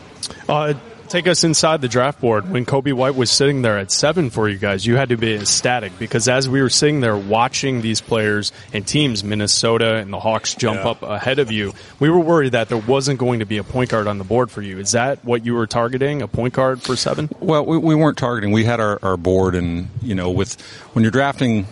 Uh, 0.48 0.74
take 1.10 1.26
us 1.26 1.42
inside 1.44 1.80
the 1.80 1.88
draft 1.88 2.20
board. 2.20 2.48
When 2.50 2.64
Coby 2.64 2.92
White 2.92 3.16
was 3.16 3.30
sitting 3.30 3.62
there 3.62 3.76
at 3.78 3.90
seven 3.90 4.30
for 4.30 4.48
you 4.48 4.56
guys, 4.56 4.86
you 4.86 4.96
had 4.96 5.08
to 5.10 5.16
be 5.16 5.34
ecstatic 5.34 5.98
because 5.98 6.28
as 6.28 6.48
we 6.48 6.62
were 6.62 6.70
sitting 6.70 7.00
there 7.00 7.16
watching 7.16 7.82
these 7.82 8.00
players 8.00 8.52
and 8.72 8.86
teams, 8.86 9.24
Minnesota 9.24 9.96
and 9.96 10.12
the 10.12 10.20
Hawks 10.20 10.54
jump 10.54 10.80
Yeah. 10.84 10.90
up 10.90 11.02
ahead 11.02 11.40
of 11.40 11.50
you, 11.50 11.72
we 11.98 12.08
were 12.08 12.20
worried 12.20 12.52
that 12.52 12.68
there 12.68 12.78
wasn't 12.78 13.18
going 13.18 13.40
to 13.40 13.44
be 13.46 13.58
a 13.58 13.64
point 13.64 13.90
guard 13.90 14.06
on 14.06 14.18
the 14.18 14.24
board 14.24 14.50
for 14.50 14.62
you. 14.62 14.78
Is 14.78 14.92
that 14.92 15.24
what 15.24 15.44
you 15.44 15.54
were 15.54 15.66
targeting, 15.66 16.22
a 16.22 16.28
point 16.28 16.54
guard 16.54 16.80
for 16.80 16.94
seven? 16.96 17.28
Well, 17.40 17.66
we, 17.66 17.76
we 17.76 17.94
weren't 17.96 18.16
targeting. 18.16 18.52
We 18.52 18.64
had 18.64 18.78
our, 18.80 18.98
our 19.02 19.16
board, 19.16 19.54
and 19.56 19.88
you 20.00 20.14
know, 20.14 20.30
with 20.30 20.60
when 20.94 21.02
you're 21.02 21.10
drafting 21.10 21.66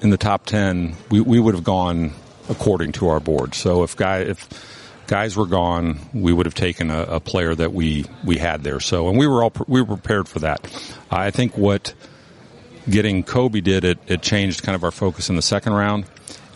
in 0.00 0.10
the 0.10 0.18
top 0.18 0.44
ten, 0.44 0.96
we, 1.08 1.20
we 1.20 1.38
would 1.38 1.54
have 1.54 1.64
gone 1.64 2.12
according 2.48 2.90
to 2.92 3.06
our 3.08 3.20
board. 3.20 3.54
So 3.54 3.84
if 3.84 3.96
guy 3.96 4.18
if 4.18 4.48
guys 5.12 5.36
were 5.36 5.44
gone, 5.44 5.98
we 6.14 6.32
would 6.32 6.46
have 6.46 6.54
taken 6.54 6.90
a, 6.90 7.02
a 7.02 7.20
player 7.20 7.54
that 7.54 7.70
we 7.74 8.06
we 8.24 8.38
had 8.38 8.62
there. 8.62 8.80
So 8.80 9.10
and 9.10 9.18
we 9.18 9.26
were 9.26 9.42
all 9.42 9.52
we 9.68 9.82
were 9.82 9.98
prepared 9.98 10.26
for 10.26 10.38
that. 10.38 10.60
I 11.10 11.30
think 11.30 11.58
what 11.58 11.92
getting 12.88 13.22
Coby 13.22 13.62
did 13.62 13.84
it 13.84 13.98
it 14.06 14.22
changed 14.22 14.62
kind 14.62 14.74
of 14.74 14.84
our 14.84 14.90
focus 14.90 15.28
in 15.28 15.36
the 15.36 15.42
second 15.42 15.74
round. 15.74 16.06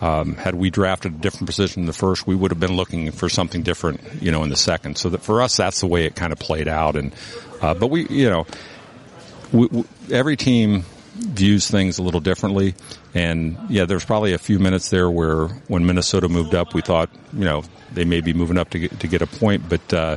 Um, 0.01 0.37
had 0.37 0.55
we 0.55 0.71
drafted 0.71 1.17
a 1.17 1.19
different 1.19 1.47
position 1.47 1.83
in 1.83 1.87
the 1.87 1.93
first, 1.93 2.27
we 2.27 2.35
would 2.35 2.51
have 2.51 2.59
been 2.59 2.77
looking 2.77 3.11
for 3.11 3.29
something 3.29 3.63
different, 3.63 4.01
you 4.23 4.31
know, 4.31 4.43
in 4.43 4.49
the 4.49 4.57
second. 4.57 4.97
So 4.97 5.11
that 5.11 5.21
for 5.23 5.43
us, 5.43 5.59
that's 5.59 5.81
the 5.81 5.87
way 5.87 6.07
it 6.07 6.15
kind 6.15 6.33
of 6.33 6.39
played 6.39 6.67
out. 6.67 6.97
And 6.97 7.15
uh, 7.61 7.75
but 7.75 7.89
we, 7.89 8.07
you 8.09 8.31
know, 8.31 8.47
we, 9.53 9.67
we, 9.67 9.85
every 10.11 10.37
team 10.37 10.85
views 11.17 11.69
things 11.69 11.99
a 11.99 12.03
little 12.03 12.21
differently. 12.21 12.75
And 13.15 13.59
yeah, 13.69 13.87
there's 13.87 14.05
probably 14.05 14.35
a 14.35 14.39
few 14.39 14.59
minutes 14.59 14.91
there 14.91 15.11
where 15.11 15.49
when 15.69 15.87
Minnesota 15.87 16.29
moved 16.29 16.55
up, 16.55 16.75
we 16.75 16.83
thought, 16.83 17.11
you 17.33 17.45
know, 17.45 17.65
they 17.93 18.05
may 18.05 18.21
be 18.21 18.33
moving 18.33 18.59
up 18.59 18.71
to 18.71 18.79
get, 18.79 19.01
to 19.01 19.09
get 19.09 19.23
a 19.23 19.27
point, 19.27 19.69
but, 19.69 19.95
uh, 19.95 20.17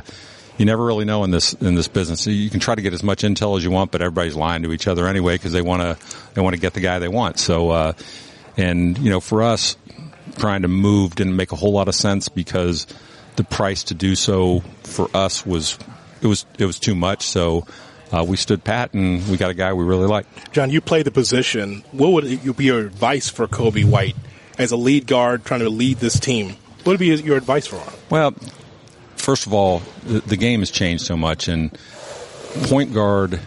you 0.58 0.66
never 0.66 0.84
really 0.84 1.06
know 1.06 1.24
in 1.24 1.30
this 1.30 1.54
in 1.54 1.74
this 1.74 1.88
business. 1.88 2.26
You 2.26 2.50
can 2.50 2.60
try 2.60 2.74
to 2.74 2.82
get 2.82 2.92
as 2.92 3.02
much 3.02 3.22
intel 3.22 3.56
as 3.56 3.64
you 3.64 3.70
want, 3.70 3.92
but 3.92 4.02
everybody's 4.02 4.36
lying 4.36 4.62
to 4.64 4.74
each 4.74 4.86
other 4.86 5.08
anyway 5.08 5.36
because 5.36 5.52
they 5.52 5.62
want 5.62 5.80
to 5.80 5.96
they 6.34 6.42
want 6.42 6.54
to 6.54 6.60
get 6.60 6.74
the 6.74 6.80
guy 6.80 6.98
they 6.98 7.08
want. 7.08 7.38
So, 7.38 7.70
uh, 7.70 7.92
and 8.58 8.98
you 8.98 9.08
know, 9.08 9.20
for 9.20 9.42
us, 9.42 9.78
trying 10.36 10.60
to 10.62 10.68
move 10.68 11.14
didn't 11.14 11.34
make 11.34 11.52
a 11.52 11.56
whole 11.56 11.72
lot 11.72 11.88
of 11.88 11.94
sense 11.94 12.28
because 12.28 12.86
the 13.36 13.44
price 13.44 13.84
to 13.84 13.94
do 13.94 14.14
so 14.14 14.60
for 14.82 15.08
us 15.14 15.46
was 15.46 15.78
it 16.20 16.26
was 16.26 16.44
it 16.58 16.66
was 16.66 16.78
too 16.78 16.94
much. 16.94 17.22
So 17.22 17.66
uh, 18.12 18.24
we 18.26 18.36
stood 18.36 18.64
pat 18.64 18.92
and 18.94 19.26
we 19.28 19.36
got 19.36 19.50
a 19.50 19.54
guy 19.54 19.72
we 19.72 19.84
really 19.84 20.06
like. 20.06 20.26
John, 20.52 20.70
you 20.70 20.80
play 20.80 21.02
the 21.02 21.10
position. 21.10 21.84
What 21.92 22.12
would 22.12 22.56
be 22.56 22.64
your 22.64 22.80
advice 22.80 23.28
for 23.28 23.46
Coby 23.46 23.84
White 23.84 24.16
as 24.58 24.72
a 24.72 24.76
lead 24.76 25.06
guard 25.06 25.44
trying 25.44 25.60
to 25.60 25.70
lead 25.70 25.98
this 25.98 26.18
team? 26.18 26.56
What 26.84 26.92
would 26.92 27.00
be 27.00 27.06
your 27.06 27.36
advice 27.36 27.66
for 27.66 27.76
him? 27.76 27.92
Well, 28.08 28.34
first 29.16 29.46
of 29.46 29.52
all, 29.52 29.82
the, 30.04 30.20
the 30.20 30.36
game 30.36 30.60
has 30.60 30.70
changed 30.70 31.04
so 31.04 31.16
much, 31.16 31.46
and 31.48 31.76
point 32.64 32.92
guard, 32.92 33.38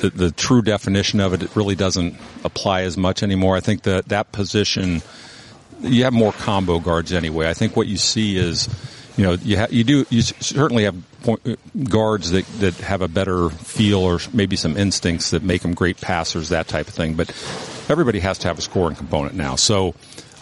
the, 0.00 0.10
the 0.10 0.30
true 0.30 0.62
definition 0.62 1.20
of 1.20 1.32
it, 1.32 1.42
it 1.42 1.56
really 1.56 1.74
doesn't 1.74 2.16
apply 2.44 2.82
as 2.82 2.96
much 2.96 3.22
anymore. 3.22 3.56
I 3.56 3.60
think 3.60 3.82
that 3.82 4.08
that 4.08 4.32
position, 4.32 5.02
you 5.80 6.04
have 6.04 6.12
more 6.12 6.32
combo 6.32 6.78
guards 6.78 7.12
anyway. 7.12 7.48
I 7.48 7.54
think 7.54 7.76
what 7.76 7.88
you 7.88 7.96
see 7.96 8.36
is, 8.36 8.68
you 9.16 9.24
know, 9.24 9.32
you 9.32 9.58
ha- 9.58 9.68
you 9.70 9.84
do 9.84 10.06
you 10.10 10.22
certainly 10.22 10.84
have 10.84 10.94
point, 11.22 11.58
guards 11.88 12.30
that 12.32 12.46
that 12.60 12.74
have 12.76 13.02
a 13.02 13.08
better 13.08 13.48
feel 13.50 14.00
or 14.00 14.18
maybe 14.32 14.56
some 14.56 14.76
instincts 14.76 15.30
that 15.30 15.42
make 15.42 15.62
them 15.62 15.74
great 15.74 16.00
passers, 16.00 16.50
that 16.50 16.68
type 16.68 16.88
of 16.88 16.94
thing. 16.94 17.14
But 17.14 17.30
everybody 17.88 18.20
has 18.20 18.38
to 18.38 18.48
have 18.48 18.58
a 18.58 18.62
scoring 18.62 18.96
component 18.96 19.34
now. 19.34 19.56
So 19.56 19.94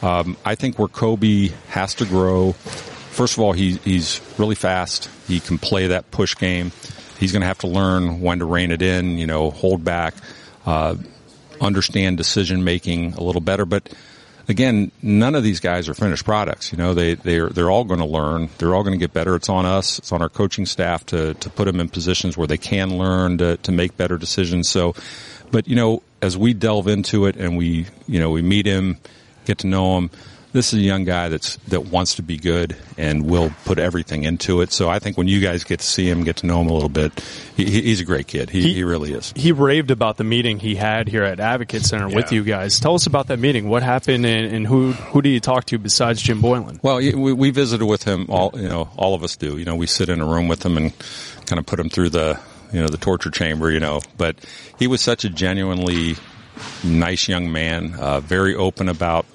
um, 0.03 0.37
I 0.45 0.55
think 0.55 0.79
where 0.79 0.89
Coby 0.89 1.53
has 1.69 1.95
to 1.95 2.05
grow, 2.05 2.53
first 2.53 3.35
of 3.35 3.41
all, 3.41 3.53
he, 3.53 3.77
he's 3.77 4.21
really 4.39 4.55
fast. 4.55 5.09
He 5.29 5.41
can 5.41 5.59
play 5.59 5.89
that 5.89 6.11
push 6.11 6.37
game. 6.37 6.73
He's 7.19 7.33
going 7.33 7.43
to 7.43 7.47
have 7.47 7.59
to 7.59 7.69
learn 7.69 8.21
when 8.21 8.41
to 8.41 8.45
rein 8.45 8.71
it 8.71 8.83
in, 8.83 9.19
you 9.19 9.27
know, 9.27 9.51
hold 9.51 9.85
back, 9.85 10.15
uh, 10.67 10.97
understand 11.61 12.19
decision 12.19 12.65
making 12.65 13.15
a 13.15 13.23
little 13.23 13.41
better. 13.41 13.65
But 13.65 13.89
again, 14.49 14.91
none 15.03 15.35
of 15.35 15.43
these 15.43 15.61
guys 15.61 15.89
are 15.89 15.95
finished 15.95 16.25
products. 16.25 16.73
You 16.73 16.79
know, 16.79 16.95
they 16.95 17.15
they're 17.15 17.49
they're 17.49 17.71
all 17.71 17.85
going 17.85 18.01
to 18.01 18.07
learn. 18.07 18.49
They're 18.59 18.75
all 18.75 18.83
going 18.83 18.99
to 18.99 19.03
get 19.03 19.13
better. 19.13 19.35
It's 19.35 19.49
on 19.49 19.67
us. 19.67 19.99
It's 19.99 20.13
on 20.13 20.23
our 20.23 20.29
coaching 20.29 20.67
staff 20.67 21.07
to 21.07 21.35
to 21.35 21.51
put 21.51 21.67
them 21.67 21.81
in 21.81 21.89
positions 21.89 22.37
where 22.37 22.47
they 22.47 22.59
can 22.59 22.99
learn 22.99 23.39
to 23.39 23.57
to 23.59 23.73
make 23.73 23.97
better 23.97 24.19
decisions. 24.19 24.69
So, 24.69 24.95
but 25.51 25.69
you 25.69 25.77
know, 25.77 26.03
as 26.23 26.37
we 26.37 26.55
delve 26.55 26.89
into 26.89 27.27
it 27.27 27.37
and 27.37 27.57
we 27.57 27.87
you 28.07 28.19
know 28.19 28.31
we 28.31 28.43
meet 28.43 28.67
him, 28.67 28.99
get 29.45 29.59
to 29.59 29.67
know 29.67 29.99
him 29.99 30.11
this 30.55 30.73
is 30.73 30.79
a 30.79 30.83
young 30.83 31.03
guy 31.03 31.29
that's 31.29 31.57
that 31.69 31.87
wants 31.87 32.15
to 32.15 32.23
be 32.23 32.37
good 32.37 32.77
and 32.97 33.27
will 33.29 33.53
put 33.65 33.81
everything 33.81 34.23
into 34.23 34.61
it. 34.61 34.71
So 34.71 34.89
I 34.89 35.01
think 35.01 35.19
when 35.19 35.27
you 35.27 35.41
guys 35.41 35.65
get 35.65 35.81
to 35.81 35.85
see 35.85 36.09
him, 36.09 36.23
get 36.23 36.37
to 36.37 36.47
know 36.47 36.61
him 36.61 36.69
a 36.69 36.73
little 36.73 36.89
bit, 36.89 37.13
he, 37.57 37.65
he's 37.65 38.01
a 38.01 38.05
great 38.05 38.29
kid. 38.29 38.51
He, 38.51 38.63
he, 38.63 38.75
he, 38.75 38.85
really 38.85 39.13
is. 39.13 39.33
He 39.35 39.51
raved 39.51 39.91
about 39.91 40.17
the 40.17 40.23
meeting 40.23 40.61
he 40.61 40.77
had 40.77 41.09
here 41.09 41.25
at 41.25 41.41
Advocate 41.41 41.85
Center 41.85 42.09
yeah. 42.09 42.15
with 42.15 42.31
you 42.31 42.45
guys. 42.45 42.79
Tell 42.79 42.95
us 42.95 43.09
about 43.09 43.27
that 43.27 43.41
meeting. 43.41 43.69
What 43.69 43.83
happened, 43.83 44.25
and, 44.25 44.47
and 44.47 44.67
who 44.67 44.93
who 44.93 45.23
do 45.23 45.29
you 45.29 45.41
talk 45.41 45.65
to 45.67 45.79
besides 45.79 46.23
Jim 46.23 46.41
Boylen? 46.41 46.81
Well, 46.85 46.99
we, 46.99 47.33
we 47.33 47.51
visited 47.51 47.85
with 47.85 48.05
him. 48.05 48.27
All 48.29 48.53
you 48.55 48.69
know, 48.69 48.89
all 48.97 49.15
of 49.15 49.25
us 49.25 49.35
do. 49.35 49.59
You 49.59 49.65
know, 49.65 49.75
we 49.75 49.89
sit 49.89 50.09
in 50.09 50.21
a 50.21 50.27
room 50.27 50.47
with 50.47 50.65
him 50.65 50.77
and 50.77 50.93
kind 51.47 51.59
of 51.59 51.67
put 51.67 51.81
him 51.81 51.89
through 51.89 52.11
the 52.11 52.39
you 52.73 52.81
know 52.81 52.87
the 52.87 52.97
torture 52.97 53.31
chamber. 53.31 53.73
You 53.73 53.81
know, 53.81 54.03
but 54.17 54.37
he 54.79 54.87
was 54.87 55.01
such 55.01 55.25
a 55.25 55.31
genuinely 55.31 56.15
nice 56.85 57.27
young 57.27 57.51
man, 57.51 57.95
uh, 57.95 58.21
very 58.21 58.55
open 58.55 58.89
about 58.89 59.27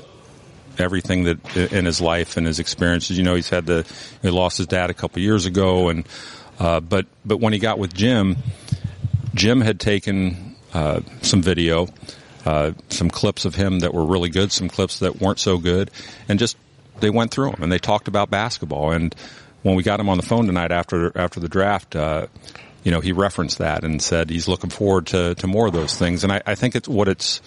everything 0.79 1.23
that 1.25 1.57
in 1.73 1.85
his 1.85 2.01
life 2.01 2.37
and 2.37 2.45
his 2.47 2.59
experiences. 2.59 3.17
You 3.17 3.23
know, 3.23 3.35
he's 3.35 3.49
had 3.49 3.65
the 3.65 3.85
he 4.21 4.29
lost 4.29 4.57
his 4.57 4.67
dad 4.67 4.89
a 4.89 4.93
couple 4.93 5.21
years 5.21 5.45
ago, 5.45 5.89
and 5.89 6.07
uh, 6.59 6.79
but 6.79 7.05
but 7.25 7.37
when 7.39 7.53
he 7.53 7.59
got 7.59 7.79
with 7.79 7.93
Jim, 7.93 8.37
Jim 9.33 9.61
had 9.61 9.79
taken 9.79 10.55
uh, 10.73 11.01
some 11.21 11.41
video, 11.41 11.87
uh, 12.45 12.71
some 12.89 13.09
clips 13.09 13.45
of 13.45 13.55
him 13.55 13.79
that 13.79 13.93
were 13.93 14.05
really 14.05 14.29
good, 14.29 14.51
some 14.51 14.69
clips 14.69 14.99
that 14.99 15.19
weren't 15.19 15.39
so 15.39 15.57
good, 15.57 15.91
and 16.27 16.39
just 16.39 16.57
they 16.99 17.09
went 17.09 17.31
through 17.31 17.51
them 17.51 17.63
and 17.63 17.71
they 17.71 17.79
talked 17.79 18.07
about 18.07 18.29
basketball. 18.29 18.91
And 18.91 19.15
when 19.61 19.75
we 19.75 19.83
got 19.83 19.99
him 19.99 20.09
on 20.09 20.17
the 20.17 20.25
phone 20.25 20.45
tonight 20.45 20.71
after 20.71 21.17
after 21.17 21.39
the 21.39 21.49
draft. 21.49 21.95
Uh, 21.95 22.27
you 22.83 22.91
know, 22.91 23.01
he 23.01 23.11
referenced 23.11 23.57
that 23.57 23.83
and 23.83 24.01
said 24.01 24.29
he's 24.29 24.47
looking 24.47 24.69
forward 24.69 25.07
to, 25.07 25.35
to 25.35 25.47
more 25.47 25.67
of 25.67 25.73
those 25.73 25.95
things. 25.95 26.23
And 26.23 26.31
I, 26.31 26.41
I 26.45 26.55
think 26.55 26.75
it's 26.75 26.87
what 26.87 27.07
it's, 27.07 27.41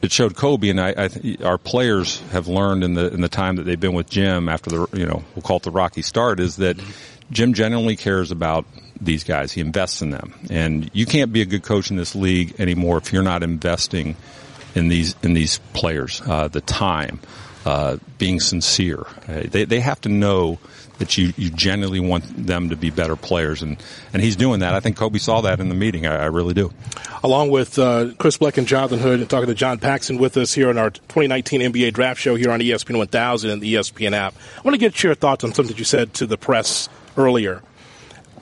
it 0.00 0.12
showed 0.12 0.34
Coby, 0.34 0.70
and 0.70 0.80
I, 0.80 0.94
I 0.96 1.44
our 1.44 1.58
players 1.58 2.20
have 2.30 2.48
learned 2.48 2.84
in 2.84 2.94
the 2.94 3.12
in 3.12 3.20
the 3.20 3.28
time 3.28 3.56
that 3.56 3.64
they've 3.64 3.80
been 3.80 3.94
with 3.94 4.08
Jim 4.08 4.48
after 4.48 4.70
the 4.70 4.88
you 4.92 5.06
know 5.06 5.24
we'll 5.34 5.42
call 5.42 5.56
it 5.56 5.64
the 5.64 5.70
rocky 5.70 6.02
start 6.02 6.40
is 6.40 6.56
that 6.56 6.76
Jim 7.30 7.54
genuinely 7.54 7.96
cares 7.96 8.30
about 8.30 8.64
these 9.00 9.24
guys. 9.24 9.52
He 9.52 9.60
invests 9.60 10.02
in 10.02 10.10
them, 10.10 10.34
and 10.50 10.90
you 10.92 11.06
can't 11.06 11.32
be 11.32 11.42
a 11.42 11.46
good 11.46 11.62
coach 11.62 11.90
in 11.90 11.96
this 11.96 12.14
league 12.14 12.60
anymore 12.60 12.98
if 12.98 13.12
you're 13.12 13.22
not 13.22 13.42
investing 13.42 14.16
in 14.74 14.88
these 14.88 15.16
in 15.22 15.34
these 15.34 15.58
players. 15.72 16.22
Uh, 16.24 16.48
the 16.48 16.60
time, 16.60 17.20
uh, 17.64 17.96
being 18.18 18.40
sincere, 18.40 19.04
uh, 19.26 19.42
they 19.44 19.64
they 19.64 19.80
have 19.80 20.00
to 20.02 20.08
know 20.08 20.58
that 20.98 21.16
you, 21.16 21.32
you 21.36 21.50
genuinely 21.50 22.00
want 22.00 22.46
them 22.46 22.68
to 22.70 22.76
be 22.76 22.90
better 22.90 23.16
players. 23.16 23.62
And, 23.62 23.76
and 24.12 24.22
he's 24.22 24.36
doing 24.36 24.60
that. 24.60 24.74
I 24.74 24.80
think 24.80 24.96
Coby 24.96 25.20
saw 25.20 25.40
that 25.42 25.60
in 25.60 25.68
the 25.68 25.74
meeting. 25.74 26.06
I, 26.06 26.24
I 26.24 26.26
really 26.26 26.54
do. 26.54 26.72
Along 27.22 27.50
with 27.50 27.78
uh, 27.78 28.12
Chris 28.18 28.38
Bleck 28.38 28.58
and 28.58 28.66
Jonathan 28.66 28.98
Hood, 28.98 29.20
and 29.20 29.30
talking 29.30 29.48
to 29.48 29.54
John 29.54 29.78
Paxson 29.78 30.18
with 30.18 30.36
us 30.36 30.52
here 30.52 30.68
on 30.68 30.78
our 30.78 30.90
2019 30.90 31.60
NBA 31.60 31.92
Draft 31.92 32.20
Show 32.20 32.36
here 32.36 32.50
on 32.50 32.60
ESPN 32.60 32.98
1000 32.98 33.50
and 33.50 33.62
the 33.62 33.74
ESPN 33.74 34.12
app. 34.12 34.34
I 34.56 34.60
want 34.62 34.74
to 34.74 34.78
get 34.78 35.02
your 35.02 35.14
thoughts 35.14 35.44
on 35.44 35.52
something 35.52 35.74
that 35.74 35.78
you 35.78 35.84
said 35.84 36.14
to 36.14 36.26
the 36.26 36.36
press 36.36 36.88
earlier. 37.16 37.62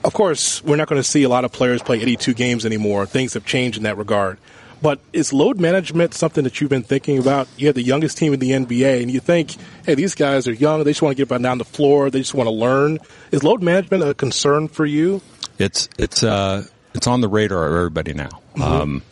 Of 0.03 0.13
course, 0.13 0.63
we're 0.63 0.75
not 0.75 0.87
going 0.87 1.01
to 1.01 1.07
see 1.07 1.23
a 1.23 1.29
lot 1.29 1.43
of 1.43 1.51
players 1.51 1.81
play 1.81 1.99
82 1.99 2.33
games 2.33 2.65
anymore. 2.65 3.05
Things 3.05 3.33
have 3.33 3.45
changed 3.45 3.77
in 3.77 3.83
that 3.83 3.97
regard. 3.97 4.37
But 4.81 4.99
is 5.11 5.33
load 5.33 5.59
management 5.59 6.13
something 6.13 6.43
that 6.43 6.61
you've 6.61 6.69
been 6.69 6.83
thinking 6.83 7.17
about? 7.17 7.47
You 7.57 7.67
have 7.67 7.75
the 7.75 7.83
youngest 7.83 8.17
team 8.17 8.33
in 8.33 8.39
the 8.39 8.51
NBA, 8.51 9.01
and 9.01 9.09
you 9.09 9.19
think, 9.19 9.55
hey, 9.85 9.95
these 9.95 10.13
guys 10.13 10.47
are 10.47 10.53
young. 10.53 10.83
They 10.83 10.91
just 10.91 11.01
want 11.01 11.17
to 11.17 11.25
get 11.25 11.41
down 11.41 11.57
the 11.57 11.65
floor. 11.65 12.09
They 12.09 12.19
just 12.19 12.35
want 12.35 12.47
to 12.47 12.51
learn. 12.51 12.99
Is 13.31 13.43
load 13.43 13.63
management 13.63 14.03
a 14.03 14.13
concern 14.13 14.67
for 14.67 14.85
you? 14.85 15.21
It's 15.57 15.89
it's 15.97 16.23
uh 16.23 16.65
it's 16.93 17.07
on 17.07 17.21
the 17.21 17.27
radar 17.27 17.67
of 17.67 17.73
everybody 17.75 18.13
now. 18.13 18.29
Mm-hmm. 18.55 18.61
Um, 18.61 19.03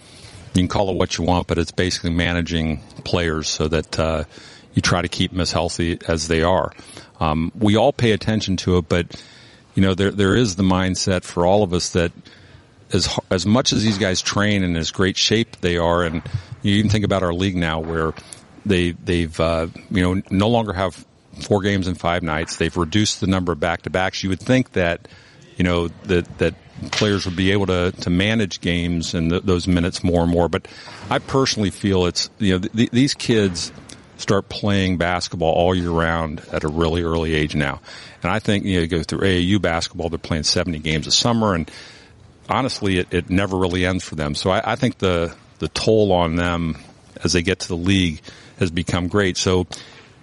you 0.54 0.62
can 0.62 0.68
call 0.68 0.90
it 0.90 0.96
what 0.96 1.18
you 1.18 1.24
want, 1.24 1.48
but 1.48 1.58
it's 1.58 1.72
basically 1.72 2.12
managing 2.12 2.82
players 3.04 3.48
so 3.48 3.68
that 3.68 4.00
uh, 4.00 4.24
you 4.74 4.82
try 4.82 5.02
to 5.02 5.08
keep 5.08 5.32
them 5.32 5.42
as 5.42 5.52
healthy 5.52 5.98
as 6.08 6.28
they 6.28 6.44
are. 6.44 6.72
Um, 7.20 7.52
we 7.58 7.76
all 7.76 7.92
pay 7.92 8.12
attention 8.12 8.58
to 8.58 8.78
it, 8.78 8.90
but 8.90 9.24
you 9.74 9.82
know 9.82 9.94
there 9.94 10.12
there 10.12 10.36
is 10.36 10.56
the 10.56 10.64
mindset 10.64 11.24
for 11.24 11.46
all 11.46 11.64
of 11.64 11.74
us 11.74 11.90
that 11.90 12.12
as 12.94 13.20
as 13.30 13.46
much 13.46 13.74
as 13.74 13.84
these 13.84 13.98
guys 13.98 14.22
train 14.22 14.64
and 14.64 14.78
as 14.78 14.92
great 14.92 15.18
shape 15.18 15.58
they 15.62 15.78
are, 15.78 16.04
and 16.04 16.22
you 16.62 16.76
even 16.76 16.92
think 16.92 17.06
about 17.06 17.24
our 17.24 17.34
league 17.34 17.56
now 17.56 17.80
where 17.80 18.14
they 18.66 18.92
they've 18.92 19.40
uh, 19.40 19.68
you 19.90 20.02
know 20.02 20.22
no 20.30 20.50
longer 20.50 20.74
have 20.74 21.06
four 21.42 21.62
games 21.62 21.88
in 21.88 21.96
five 21.96 22.24
nights. 22.24 22.58
They've 22.58 22.76
reduced 22.76 23.22
the 23.22 23.28
number 23.28 23.52
of 23.52 23.60
back 23.60 23.84
to 23.84 23.90
backs. 23.90 24.24
You 24.24 24.30
would 24.30 24.40
think 24.40 24.74
that 24.74 25.08
you 25.58 25.64
know 25.64 25.90
that 26.04 26.38
that 26.38 26.56
players 26.92 27.26
would 27.26 27.36
be 27.36 27.52
able 27.52 27.66
to 27.68 27.92
to 28.02 28.10
manage 28.10 28.62
games 28.62 29.14
and 29.14 29.30
th- 29.32 29.44
those 29.44 29.68
minutes 29.68 30.04
more 30.04 30.24
and 30.24 30.32
more. 30.32 30.50
But 30.50 30.68
I 31.10 31.20
personally 31.20 31.72
feel 31.72 32.06
it's 32.06 32.30
you 32.40 32.54
know 32.54 32.68
th- 32.68 32.92
these 32.92 33.14
kids 33.14 33.72
start 34.18 34.48
playing 34.50 34.98
basketball 34.98 35.54
all 35.54 35.76
year 35.76 35.90
round 35.90 36.42
at 36.52 36.64
a 36.64 36.68
really 36.68 37.04
early 37.04 37.34
age 37.34 37.56
now. 37.56 37.82
And 38.24 38.32
I 38.32 38.40
think, 38.40 38.66
you 38.66 38.76
know, 38.76 38.82
you 38.82 38.88
go 38.88 39.04
through 39.04 39.20
AAU 39.20 39.62
basketball, 39.62 40.10
they're 40.10 40.18
playing 40.18 40.44
70 40.44 40.80
games 40.80 41.06
a 41.06 41.12
summer 41.12 41.54
and 41.54 41.70
honestly, 42.50 43.00
it, 43.00 43.14
it 43.14 43.30
never 43.30 43.58
really 43.58 43.86
ends 43.86 44.04
for 44.04 44.16
them. 44.16 44.36
So 44.36 44.50
I, 44.50 44.74
I 44.74 44.76
think 44.76 44.98
the 44.98 45.36
the 45.60 45.68
toll 45.70 46.12
on 46.12 46.36
them 46.36 46.78
as 47.24 47.34
they 47.34 47.42
get 47.42 47.60
to 47.60 47.68
the 47.68 47.78
league 47.78 48.22
has 48.60 48.72
become 48.72 49.08
great. 49.08 49.38
So 49.38 49.68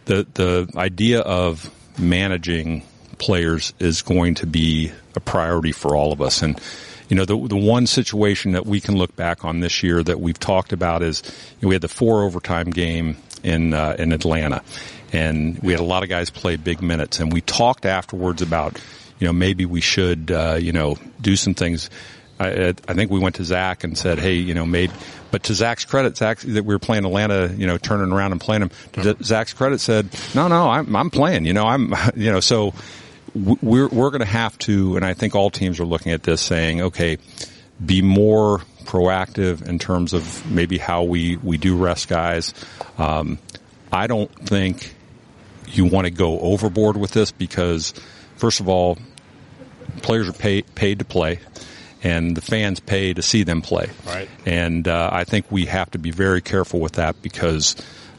the 0.05 0.27
the 0.35 0.71
idea 0.77 1.21
of 1.21 1.71
managing 1.99 2.83
players 3.19 3.73
is 3.79 4.03
going 4.03 4.35
to 4.37 4.47
be 4.47 4.93
a 5.15 5.21
priority 5.21 5.73
for 5.73 5.95
all 5.95 6.13
of 6.13 6.21
us. 6.21 6.43
And 6.43 6.61
you 7.09 7.17
know, 7.17 7.25
the 7.25 7.37
the 7.49 7.57
one 7.57 7.87
situation 7.87 8.53
that 8.53 8.67
we 8.67 8.81
can 8.81 8.97
look 8.97 9.15
back 9.17 9.45
on 9.45 9.61
this 9.61 9.83
year 9.83 10.03
that 10.03 10.21
we've 10.21 10.39
talked 10.39 10.73
about 10.73 11.03
is 11.03 11.23
you 11.61 11.67
know, 11.67 11.69
we 11.69 11.75
had 11.75 11.83
the 11.83 11.89
four 11.89 12.23
overtime 12.23 12.71
game 12.71 13.17
in 13.43 13.75
uh, 13.75 13.97
in 13.99 14.13
Atlanta, 14.13 14.63
and 15.13 15.59
we 15.59 15.73
had 15.73 15.81
a 15.81 15.85
lot 15.85 16.03
of 16.03 16.09
guys 16.09 16.31
play 16.31 16.57
big 16.57 16.81
minutes, 16.81 17.21
and 17.21 17.33
we 17.33 17.41
talked 17.41 17.85
afterwards 17.85 18.41
about 18.41 18.81
you 19.23 19.29
know, 19.29 19.33
maybe 19.33 19.65
we 19.65 19.81
should, 19.81 20.33
uh, 20.33 20.59
you 20.61 20.73
know, 20.73 20.97
do 21.21 21.37
some 21.37 21.55
things. 21.55 21.91
I, 22.41 22.75
I, 22.89 22.95
think 22.95 23.13
we 23.13 23.21
went 23.21 23.37
to 23.37 23.45
Zach 23.45 23.85
and 23.85 23.97
said, 23.97 24.19
hey, 24.19 24.35
you 24.35 24.53
know, 24.53 24.67
maybe, 24.67 24.93
but 25.31 25.45
to 25.45 25.55
Zach's 25.55 25.85
credit, 25.85 26.17
Zach, 26.17 26.41
that 26.41 26.65
we 26.65 26.75
were 26.75 26.81
playing 26.81 27.05
Atlanta, 27.05 27.55
you 27.57 27.69
know, 27.69 27.79
turning 27.79 28.13
around 28.13 28.33
and 28.33 28.41
playing 28.41 28.63
him. 28.63 28.71
To 28.95 29.17
Zach's 29.23 29.53
credit 29.53 29.81
said, 29.81 30.09
no, 30.35 30.49
no, 30.49 30.69
I'm, 30.69 30.97
I'm 30.97 31.09
playing, 31.09 31.45
you 31.45 31.53
know, 31.53 31.65
I'm, 31.65 31.95
you 32.17 32.33
know, 32.33 32.41
so 32.41 32.75
we're, 33.33 33.87
we're 33.87 34.11
going 34.11 34.23
to 34.23 34.25
have 34.25 34.59
to, 34.59 34.97
and 34.97 35.05
I 35.05 35.15
think 35.15 35.37
all 35.37 35.51
teams 35.51 35.79
are 35.79 35.85
looking 35.85 36.11
at 36.11 36.25
this 36.25 36.41
saying, 36.41 36.83
okay, 36.83 37.19
be 37.87 38.03
more 38.03 38.59
proactive 38.87 39.69
in 39.69 39.79
terms 39.79 40.15
of 40.15 40.51
maybe 40.51 40.79
how 40.79 41.05
we, 41.05 41.37
we 41.37 41.59
do 41.59 41.77
rest 41.77 42.09
guys. 42.09 42.55
Um, 42.99 43.39
I 43.93 44.09
don't 44.09 44.35
think 44.35 44.97
you 45.69 45.85
want 45.85 46.07
to 46.07 46.11
go 46.11 46.41
overboard 46.41 46.97
with 46.97 47.13
this 47.13 47.31
because, 47.31 47.95
first 48.35 48.59
of 48.59 48.69
all, 48.69 48.99
players 50.00 50.28
are 50.28 50.33
pay, 50.33 50.62
paid 50.62 50.98
to 51.00 51.05
play 51.05 51.40
and 52.02 52.37
the 52.37 52.40
fans 52.40 52.81
pay 52.81 53.14
to 53.14 53.22
see 53.22 53.44
them 53.44 53.62
play. 53.62 53.90
Right. 54.07 54.28
And 54.44 54.88
uh, 54.88 55.11
I 55.12 55.24
think 55.24 55.50
we 55.50 55.66
have 55.66 55.90
to 55.92 55.98
be 55.98 56.11
very 56.11 56.40
careful 56.40 56.81
with 56.81 56.94
that 56.94 57.20
because 57.22 57.76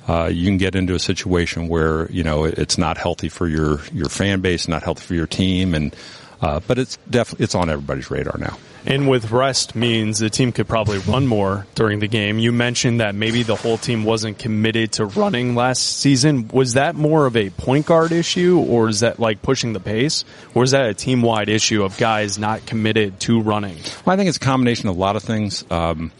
uh, 0.07 0.29
you 0.31 0.45
can 0.45 0.57
get 0.57 0.75
into 0.75 0.95
a 0.95 0.99
situation 0.99 1.67
where 1.67 2.09
you 2.12 2.23
know 2.23 2.45
it's 2.45 2.77
not 2.77 2.97
healthy 2.97 3.29
for 3.29 3.47
your 3.47 3.81
your 3.93 4.09
fan 4.09 4.41
base, 4.41 4.67
not 4.67 4.83
healthy 4.83 5.03
for 5.05 5.15
your 5.15 5.27
team, 5.27 5.73
and 5.73 5.95
Uh, 6.43 6.60
but 6.67 6.77
it's 6.77 6.97
definitely 7.10 7.45
it's 7.45 7.56
on 7.56 7.69
everybody's 7.69 8.12
radar 8.12 8.38
now. 8.38 8.58
And 8.86 9.08
with 9.08 9.32
rest 9.32 9.75
means 9.75 10.19
the 10.19 10.29
team 10.29 10.51
could 10.51 10.67
probably 10.67 10.97
run 10.97 11.25
more 11.25 11.65
during 11.73 11.99
the 11.99 12.08
game. 12.10 12.38
You 12.38 12.51
mentioned 12.51 12.99
that 12.99 13.15
maybe 13.15 13.43
the 13.43 13.56
whole 13.56 13.77
team 13.77 14.03
wasn't 14.03 14.39
committed 14.39 14.91
to 14.93 15.06
running 15.06 15.56
last 15.56 15.99
season. 15.99 16.49
Was 16.49 16.73
that 16.73 16.95
more 16.95 17.25
of 17.25 17.38
a 17.38 17.49
point 17.51 17.86
guard 17.86 18.12
issue 18.12 18.60
or 18.60 18.89
is 18.89 18.99
that 18.99 19.21
like 19.21 19.41
pushing 19.41 19.71
the 19.71 19.79
pace? 19.79 20.25
Or 20.53 20.63
is 20.63 20.71
that 20.71 20.88
a 20.88 20.93
team 20.93 21.21
wide 21.21 21.47
issue 21.47 21.82
of 21.82 21.97
guys 21.97 22.38
not 22.38 22.65
committed 22.65 23.21
to 23.21 23.39
running? 23.39 23.77
Well, 24.06 24.13
I 24.13 24.17
think 24.17 24.27
it's 24.27 24.36
a 24.36 24.41
combination 24.41 24.89
of 24.89 24.97
a 24.97 24.99
lot 24.99 25.15
of 25.15 25.23
things. 25.23 25.63
Um, 25.71 26.12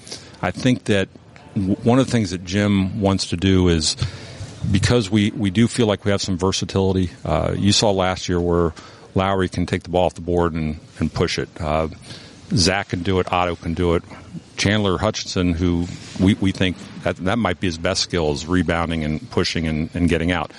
I 0.42 0.52
think 0.52 0.86
that 0.86 1.10
w- 1.56 1.76
one 1.84 2.00
of 2.00 2.06
the 2.06 2.12
things 2.14 2.32
that 2.32 2.46
Jim 2.46 3.02
wants 3.02 3.28
to 3.32 3.36
do 3.36 3.68
is 3.68 3.98
because 4.72 5.12
we, 5.12 5.32
we 5.32 5.52
do 5.52 5.68
feel 5.68 5.88
like 5.88 6.06
we 6.06 6.12
have 6.12 6.22
some 6.22 6.38
versatility. 6.38 7.10
Uh, 7.26 7.54
you 7.58 7.74
saw 7.74 7.92
last 7.92 8.30
year 8.30 8.40
where 8.40 8.74
Lauri 9.16 9.50
can 9.50 9.66
take 9.66 9.84
the 9.84 9.90
ball 9.90 10.06
off 10.06 10.16
the 10.16 10.22
board 10.22 10.54
and, 10.54 10.80
and 11.00 11.14
push 11.14 11.38
it. 11.38 11.50
Uh, 11.60 11.88
Zach 12.52 12.90
can 12.90 13.04
do 13.04 13.20
it. 13.20 13.32
Otto 13.32 13.56
can 13.56 13.74
do 13.74 13.96
it. 13.96 14.04
Chandler 14.58 14.98
Hutchinson, 14.98 15.54
who 15.54 15.88
we, 16.20 16.36
we 16.36 16.52
think 16.52 16.78
that, 17.04 17.18
that 17.18 17.38
might 17.38 17.60
be 17.60 17.68
his 17.68 17.78
best 17.78 18.02
skills, 18.02 18.46
rebounding 18.46 19.04
and 19.04 19.30
pushing 19.32 19.68
and, 19.68 19.90
and 19.94 20.08
getting 20.10 20.32
out. 20.32 20.52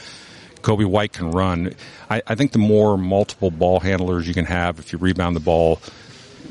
Coby 0.63 0.87
White 0.87 1.13
can 1.13 1.31
run. 1.31 1.75
I, 2.09 2.23
I, 2.27 2.35
think 2.35 2.53
the 2.53 2.59
more 2.59 2.97
multiple 2.97 3.51
ball 3.51 3.81
handlers 3.81 4.27
you 4.27 4.35
can 4.35 4.47
have, 4.47 4.79
if 4.79 4.93
you 4.93 4.99
rebound 4.99 5.37
the 5.37 5.41
ball, 5.41 5.81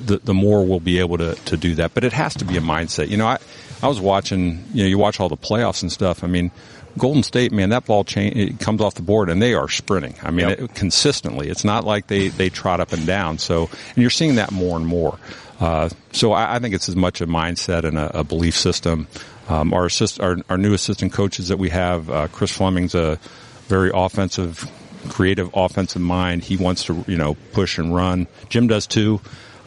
the, 0.06 0.18
the 0.18 0.34
more 0.34 0.66
we'll 0.66 0.80
be 0.80 1.00
able 1.00 1.18
to, 1.18 1.36
to 1.36 1.58
do 1.58 1.76
that. 1.76 1.94
But 1.94 2.04
it 2.04 2.14
has 2.14 2.34
to 2.36 2.46
be 2.46 2.58
a 2.58 2.62
mindset. 2.62 3.10
You 3.10 3.18
know, 3.18 3.28
I, 3.28 3.38
I 3.82 3.88
was 3.88 4.00
watching, 4.00 4.66
you 4.74 4.84
know, 4.84 4.90
you 4.90 4.98
watch 4.98 5.20
all 5.20 5.30
the 5.30 5.38
playoffs 5.38 5.82
and 5.82 5.92
stuff. 5.92 6.24
I 6.24 6.28
mean, 6.28 6.52
Golden 6.98 7.24
State, 7.24 7.52
man, 7.52 7.70
that 7.70 7.86
ball 7.86 8.04
chain 8.04 8.38
it 8.38 8.60
comes 8.60 8.82
off 8.82 8.96
the 8.96 9.02
board 9.02 9.30
and 9.30 9.42
they 9.42 9.54
are 9.54 9.68
sprinting. 9.68 10.16
I 10.22 10.32
mean, 10.32 10.50
yep. 10.50 10.60
it, 10.60 10.76
consistently. 10.76 11.50
It's 11.50 11.64
not 11.64 11.86
like 11.86 12.08
they 12.08 12.28
they 12.28 12.50
trot 12.50 12.80
up 12.80 12.94
and 12.94 13.06
down. 13.08 13.40
So, 13.40 13.70
and 13.90 13.98
you're 13.98 14.10
seeing 14.10 14.36
that 14.36 14.52
more 14.52 14.78
and 14.78 14.86
more. 14.86 15.18
Uh, 15.60 15.90
so 16.12 16.34
I, 16.34 16.56
I, 16.56 16.60
think 16.60 16.76
it's 16.76 16.90
as 16.90 16.96
much 16.96 17.22
a 17.22 17.28
mindset 17.28 17.84
and 17.84 17.98
a, 17.98 18.20
a 18.20 18.24
belief 18.24 18.56
system. 18.56 19.08
Um, 19.48 19.74
our 19.74 19.86
assist, 19.86 20.20
our, 20.20 20.38
our 20.50 20.58
new 20.58 20.74
assistant 20.74 21.14
coaches 21.14 21.50
that 21.50 21.58
we 21.58 21.70
have, 21.70 22.10
uh, 22.10 22.28
Chris 22.28 22.52
Fleming's 22.52 22.96
a 22.96 23.20
very 23.68 23.92
offensive, 23.94 24.70
creative 25.10 25.50
offensive 25.54 26.02
mind. 26.02 26.44
He 26.44 26.58
wants 26.58 26.86
to 26.86 27.04
you 27.08 27.18
know 27.18 27.36
push 27.54 27.78
and 27.78 27.94
run. 27.94 28.28
Jim 28.50 28.68
does 28.68 28.88
too. 28.88 29.22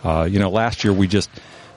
Uh, 0.06 0.24
you 0.24 0.38
know, 0.38 0.50
last 0.50 0.84
year 0.84 0.92
we 0.92 1.08
just 1.08 1.28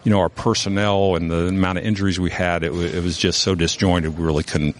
you 0.03 0.11
know, 0.11 0.19
our 0.19 0.29
personnel 0.29 1.15
and 1.15 1.29
the 1.29 1.47
amount 1.47 1.77
of 1.77 1.83
injuries 1.83 2.19
we 2.19 2.29
had, 2.29 2.63
it, 2.63 2.73
it 2.73 3.03
was 3.03 3.17
just 3.17 3.41
so 3.41 3.55
disjointed. 3.55 4.17
We 4.17 4.23
really 4.23 4.43
couldn't 4.43 4.75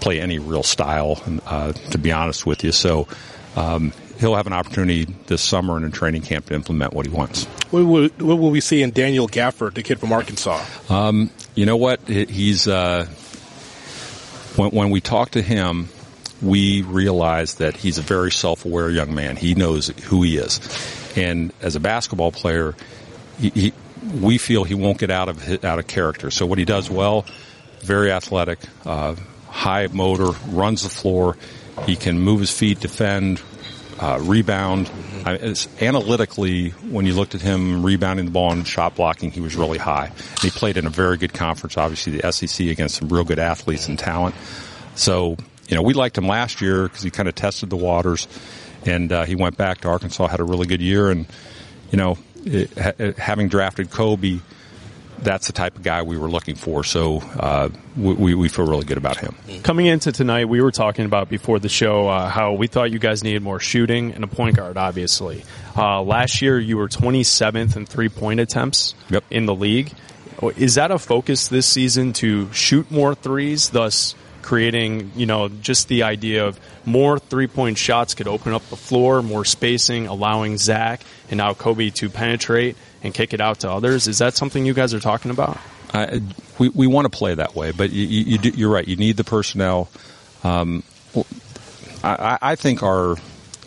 play 0.00 0.20
any 0.20 0.38
real 0.38 0.62
style, 0.62 1.22
uh, 1.46 1.72
to 1.72 1.98
be 1.98 2.12
honest 2.12 2.46
with 2.46 2.64
you. 2.64 2.72
So 2.72 3.06
um, 3.54 3.92
he'll 4.18 4.34
have 4.34 4.46
an 4.46 4.52
opportunity 4.52 5.04
this 5.26 5.42
summer 5.42 5.76
and 5.76 5.84
in 5.84 5.92
training 5.92 6.22
camp 6.22 6.46
to 6.46 6.54
implement 6.54 6.92
what 6.92 7.06
he 7.06 7.12
wants. 7.12 7.44
What 7.70 7.84
will, 7.84 8.08
what 8.18 8.38
will 8.38 8.50
we 8.50 8.60
see 8.60 8.82
in 8.82 8.90
Daniel 8.90 9.28
Gafford, 9.28 9.74
the 9.74 9.82
kid 9.82 10.00
from 10.00 10.12
Arkansas? 10.12 10.64
Um, 10.88 11.30
you 11.54 11.64
know 11.64 11.76
what? 11.76 12.00
He's 12.08 12.66
uh, 12.66 13.06
when, 14.56 14.70
when 14.70 14.90
we 14.90 15.00
talk 15.00 15.30
to 15.30 15.42
him, 15.42 15.88
we 16.42 16.82
realize 16.82 17.56
that 17.56 17.76
he's 17.76 17.98
a 17.98 18.02
very 18.02 18.30
self-aware 18.30 18.90
young 18.90 19.14
man. 19.14 19.36
He 19.36 19.54
knows 19.54 19.88
who 19.88 20.22
he 20.22 20.36
is, 20.36 20.58
and 21.16 21.52
as 21.60 21.76
a 21.76 21.80
basketball 21.80 22.32
player, 22.32 22.74
he, 23.38 23.50
he, 23.50 23.72
we 24.20 24.38
feel 24.38 24.64
he 24.64 24.74
won't 24.74 24.98
get 24.98 25.10
out 25.10 25.28
of 25.28 25.64
out 25.64 25.78
of 25.78 25.86
character. 25.86 26.30
So 26.30 26.46
what 26.46 26.58
he 26.58 26.64
does 26.64 26.90
well, 26.90 27.26
very 27.80 28.10
athletic, 28.10 28.58
uh, 28.84 29.16
high 29.48 29.88
motor, 29.88 30.30
runs 30.48 30.82
the 30.82 30.88
floor. 30.88 31.36
He 31.84 31.96
can 31.96 32.18
move 32.18 32.40
his 32.40 32.50
feet, 32.50 32.80
defend, 32.80 33.40
uh, 33.98 34.18
rebound. 34.22 34.90
I 35.24 35.38
mean, 35.38 35.54
analytically, 35.80 36.70
when 36.70 37.06
you 37.06 37.14
looked 37.14 37.34
at 37.34 37.40
him 37.40 37.84
rebounding 37.84 38.26
the 38.26 38.30
ball 38.30 38.52
and 38.52 38.66
shot 38.66 38.94
blocking, 38.94 39.30
he 39.30 39.40
was 39.40 39.56
really 39.56 39.78
high. 39.78 40.06
And 40.06 40.40
he 40.40 40.50
played 40.50 40.76
in 40.76 40.86
a 40.86 40.90
very 40.90 41.16
good 41.16 41.32
conference, 41.32 41.76
obviously 41.76 42.18
the 42.18 42.32
SEC 42.32 42.68
against 42.68 42.96
some 42.96 43.08
real 43.08 43.24
good 43.24 43.38
athletes 43.38 43.88
and 43.88 43.98
talent. 43.98 44.34
So, 44.94 45.36
you 45.68 45.74
know, 45.74 45.82
we 45.82 45.94
liked 45.94 46.16
him 46.16 46.26
last 46.26 46.60
year 46.60 46.84
because 46.84 47.02
he 47.02 47.10
kind 47.10 47.28
of 47.28 47.34
tested 47.34 47.70
the 47.70 47.76
waters, 47.76 48.28
and 48.86 49.12
uh, 49.12 49.24
he 49.24 49.34
went 49.34 49.56
back 49.56 49.80
to 49.82 49.88
Arkansas, 49.88 50.26
had 50.26 50.40
a 50.40 50.44
really 50.44 50.66
good 50.66 50.82
year, 50.82 51.10
and 51.10 51.26
you 51.90 51.98
know, 51.98 52.18
it, 52.44 52.76
ha- 52.78 53.12
having 53.18 53.48
drafted 53.48 53.90
Coby, 53.90 54.40
that's 55.18 55.46
the 55.46 55.52
type 55.52 55.76
of 55.76 55.82
guy 55.82 56.02
we 56.02 56.18
were 56.18 56.28
looking 56.28 56.54
for. 56.54 56.84
So 56.84 57.18
uh, 57.18 57.68
we, 57.96 58.34
we 58.34 58.48
feel 58.48 58.66
really 58.66 58.84
good 58.84 58.98
about 58.98 59.16
him. 59.16 59.34
Coming 59.62 59.86
into 59.86 60.12
tonight, 60.12 60.46
we 60.46 60.60
were 60.60 60.70
talking 60.70 61.04
about 61.04 61.28
before 61.28 61.58
the 61.58 61.68
show 61.68 62.08
uh, 62.08 62.28
how 62.28 62.52
we 62.52 62.66
thought 62.66 62.90
you 62.90 62.98
guys 62.98 63.24
needed 63.24 63.42
more 63.42 63.60
shooting 63.60 64.12
and 64.12 64.24
a 64.24 64.26
point 64.26 64.56
guard. 64.56 64.76
Obviously, 64.76 65.44
uh, 65.76 66.02
last 66.02 66.42
year 66.42 66.58
you 66.58 66.76
were 66.76 66.88
27th 66.88 67.76
in 67.76 67.86
three 67.86 68.08
point 68.08 68.40
attempts 68.40 68.94
yep. 69.10 69.24
in 69.30 69.46
the 69.46 69.54
league. 69.54 69.92
Is 70.56 70.74
that 70.74 70.90
a 70.90 70.98
focus 70.98 71.48
this 71.48 71.66
season 71.66 72.12
to 72.14 72.52
shoot 72.52 72.90
more 72.90 73.14
threes, 73.14 73.70
thus? 73.70 74.14
Creating, 74.46 75.10
you 75.16 75.26
know, 75.26 75.48
just 75.48 75.88
the 75.88 76.04
idea 76.04 76.46
of 76.46 76.60
more 76.84 77.18
three 77.18 77.48
point 77.48 77.78
shots 77.78 78.14
could 78.14 78.28
open 78.28 78.52
up 78.52 78.64
the 78.70 78.76
floor, 78.76 79.20
more 79.20 79.44
spacing, 79.44 80.06
allowing 80.06 80.56
Zach 80.56 81.02
and 81.28 81.38
now 81.38 81.52
Coby 81.52 81.92
to 81.94 82.08
penetrate 82.08 82.76
and 83.02 83.12
kick 83.12 83.34
it 83.34 83.40
out 83.40 83.60
to 83.60 83.70
others. 83.70 84.06
Is 84.06 84.18
that 84.18 84.34
something 84.34 84.64
you 84.64 84.72
guys 84.72 84.94
are 84.94 85.00
talking 85.00 85.32
about? 85.32 85.58
We 86.60 86.68
we 86.68 86.86
want 86.86 87.06
to 87.06 87.10
play 87.10 87.34
that 87.34 87.56
way, 87.56 87.72
but 87.72 87.90
you, 87.90 88.06
you, 88.06 88.38
you 88.40 88.52
you're 88.54 88.70
right. 88.70 88.86
You 88.86 88.94
need 88.94 89.16
the 89.16 89.24
personnel. 89.24 89.88
Um, 90.44 90.84
I, 92.04 92.38
I 92.40 92.54
think 92.54 92.84
our 92.84 93.16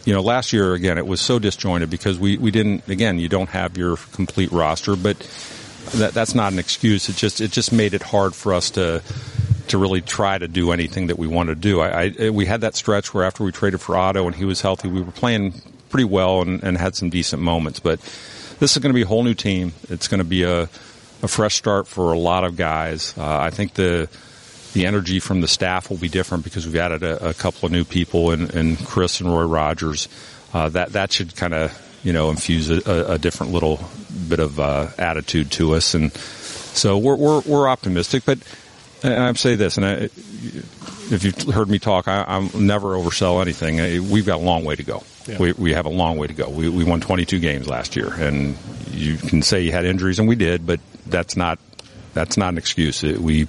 you 0.05 0.13
know, 0.13 0.21
last 0.21 0.53
year 0.53 0.73
again 0.73 0.97
it 0.97 1.05
was 1.05 1.19
so 1.19 1.39
disjointed 1.39 1.89
because 1.89 2.17
we, 2.17 2.37
we 2.37 2.51
didn't 2.51 2.87
again 2.87 3.19
you 3.19 3.27
don't 3.27 3.49
have 3.49 3.77
your 3.77 3.97
complete 4.13 4.51
roster, 4.53 4.95
but 4.95 5.19
that 5.95 6.13
that's 6.13 6.33
not 6.33 6.53
an 6.53 6.59
excuse. 6.59 7.09
It 7.09 7.17
just 7.17 7.41
it 7.41 7.51
just 7.51 7.73
made 7.73 7.93
it 7.93 8.01
hard 8.01 8.33
for 8.33 8.53
us 8.53 8.69
to 8.71 9.03
to 9.69 9.77
really 9.77 10.01
try 10.01 10.37
to 10.37 10.47
do 10.47 10.71
anything 10.71 11.07
that 11.07 11.17
we 11.17 11.27
wanted 11.27 11.55
to 11.55 11.61
do. 11.61 11.81
I, 11.81 12.13
I, 12.19 12.29
we 12.29 12.45
had 12.45 12.61
that 12.61 12.75
stretch 12.75 13.13
where 13.13 13.23
after 13.23 13.43
we 13.43 13.51
traded 13.51 13.81
for 13.81 13.95
Otto 13.95 14.25
and 14.25 14.35
he 14.35 14.45
was 14.45 14.61
healthy, 14.61 14.87
we 14.87 15.01
were 15.01 15.11
playing 15.11 15.61
pretty 15.89 16.05
well 16.05 16.41
and, 16.41 16.63
and 16.63 16.77
had 16.77 16.95
some 16.95 17.09
decent 17.09 17.41
moments. 17.41 17.79
But 17.79 17.99
this 18.59 18.75
is 18.75 18.77
going 18.77 18.91
to 18.91 18.95
be 18.95 19.03
a 19.03 19.07
whole 19.07 19.23
new 19.23 19.33
team. 19.33 19.73
It's 19.89 20.07
going 20.07 20.19
to 20.19 20.25
be 20.25 20.43
a, 20.43 20.63
a 21.21 21.27
fresh 21.27 21.55
start 21.55 21.87
for 21.87 22.13
a 22.13 22.19
lot 22.19 22.43
of 22.43 22.55
guys. 22.55 23.13
Uh, 23.17 23.39
I 23.39 23.49
think 23.49 23.73
the 23.73 24.09
the 24.73 24.85
energy 24.85 25.19
from 25.19 25.41
the 25.41 25.47
staff 25.47 25.89
will 25.89 25.97
be 25.97 26.09
different 26.09 26.43
because 26.43 26.67
we've 26.67 26.75
added 26.75 27.01
a, 27.01 27.29
a 27.29 27.33
couple 27.33 27.65
of 27.65 27.71
new 27.71 27.83
people 27.83 28.29
and, 28.29 28.53
and 28.53 28.77
Chris 28.85 29.19
and 29.19 29.31
Roy 29.31 29.45
Rogers. 29.45 30.07
Uh, 30.53 30.69
that 30.69 30.93
that 30.93 31.11
should 31.11 31.35
kind 31.35 31.53
of 31.53 31.99
you 32.03 32.13
know 32.13 32.29
infuse 32.29 32.69
a, 32.69 33.13
a, 33.13 33.17
different 33.17 33.51
little 33.51 33.79
bit 34.27 34.39
of 34.39 34.59
uh, 34.59 34.87
attitude 34.97 35.51
to 35.51 35.73
us, 35.73 35.93
and 35.93 36.11
so 36.13 36.97
we're 36.97 37.15
we're, 37.15 37.41
we're 37.41 37.67
optimistic. 37.67 38.25
But 38.25 38.39
I 39.03 39.31
say 39.33 39.55
this, 39.55 39.77
and 39.77 39.85
I, 39.85 39.91
if 41.11 41.23
you've 41.23 41.53
heard 41.53 41.69
me 41.69 41.79
talk, 41.79 42.07
I, 42.07 42.25
am 42.27 42.49
never 42.55 42.89
oversell 42.89 43.41
anything. 43.41 43.77
We've 44.09 44.25
got 44.25 44.37
a 44.37 44.43
long 44.43 44.65
way 44.65 44.75
to 44.75 44.83
go. 44.83 45.03
Yeah. 45.27 45.37
We, 45.37 45.51
we 45.53 45.73
have 45.73 45.85
a 45.85 45.89
long 45.89 46.17
way 46.17 46.27
to 46.27 46.33
go. 46.33 46.49
We, 46.49 46.69
we 46.69 46.83
won 46.83 47.01
22 47.01 47.39
games 47.39 47.67
last 47.67 47.95
year, 47.95 48.11
and 48.13 48.57
you 48.91 49.17
can 49.17 49.41
say 49.41 49.61
you 49.61 49.71
had 49.71 49.85
injuries, 49.85 50.19
and 50.19 50.27
we 50.27 50.35
did, 50.35 50.65
but 50.65 50.79
that's 51.05 51.35
not 51.35 51.59
that's 52.13 52.37
not 52.37 52.49
an 52.49 52.57
excuse. 52.57 53.03
We 53.03 53.47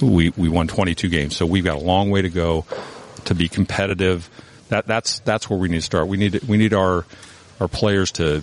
we 0.00 0.30
we 0.36 0.48
won 0.48 0.68
22 0.68 1.08
games, 1.08 1.36
so 1.36 1.46
we've 1.46 1.64
got 1.64 1.76
a 1.76 1.84
long 1.84 2.10
way 2.10 2.22
to 2.22 2.30
go 2.30 2.66
to 3.26 3.34
be 3.34 3.48
competitive. 3.48 4.28
That 4.68 4.86
that's 4.86 5.20
that's 5.20 5.48
where 5.48 5.58
we 5.58 5.68
need 5.68 5.76
to 5.76 5.82
start. 5.82 6.08
We 6.08 6.16
need 6.16 6.42
we 6.44 6.56
need 6.56 6.74
our 6.74 7.04
our 7.60 7.68
players 7.68 8.12
to 8.12 8.42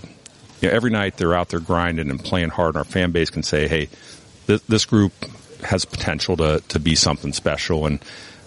you 0.61 0.69
know, 0.69 0.75
every 0.75 0.91
night 0.91 1.17
they're 1.17 1.35
out 1.35 1.49
there 1.49 1.59
grinding 1.59 2.09
and 2.09 2.23
playing 2.23 2.49
hard, 2.49 2.69
and 2.69 2.77
our 2.77 2.83
fan 2.85 3.11
base 3.11 3.29
can 3.29 3.43
say, 3.43 3.67
"Hey, 3.67 3.89
this, 4.47 4.61
this 4.63 4.85
group 4.85 5.13
has 5.63 5.85
potential 5.85 6.37
to, 6.37 6.61
to 6.69 6.79
be 6.79 6.95
something 6.95 7.33
special. 7.33 7.85
And, 7.85 7.99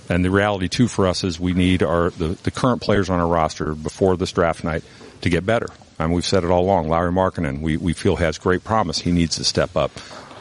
and 0.08 0.24
the 0.24 0.30
reality 0.30 0.68
too 0.68 0.88
for 0.88 1.06
us 1.06 1.24
is 1.24 1.40
we 1.40 1.54
need 1.54 1.82
our, 1.82 2.10
the, 2.10 2.28
the 2.42 2.50
current 2.50 2.82
players 2.82 3.10
on 3.10 3.20
our 3.20 3.26
roster 3.26 3.74
before 3.74 4.16
this 4.16 4.32
draft 4.32 4.64
night 4.64 4.84
to 5.22 5.30
get 5.30 5.44
better. 5.44 5.68
And 5.98 6.12
we've 6.12 6.26
said 6.26 6.44
it 6.44 6.50
all 6.50 6.62
along. 6.62 6.88
Larry 6.88 7.12
Markkanen, 7.12 7.60
we, 7.60 7.76
we 7.76 7.92
feel 7.92 8.16
has 8.16 8.38
great 8.38 8.64
promise. 8.64 8.98
He 8.98 9.12
needs 9.12 9.36
to 9.36 9.44
step 9.44 9.76
up. 9.76 9.90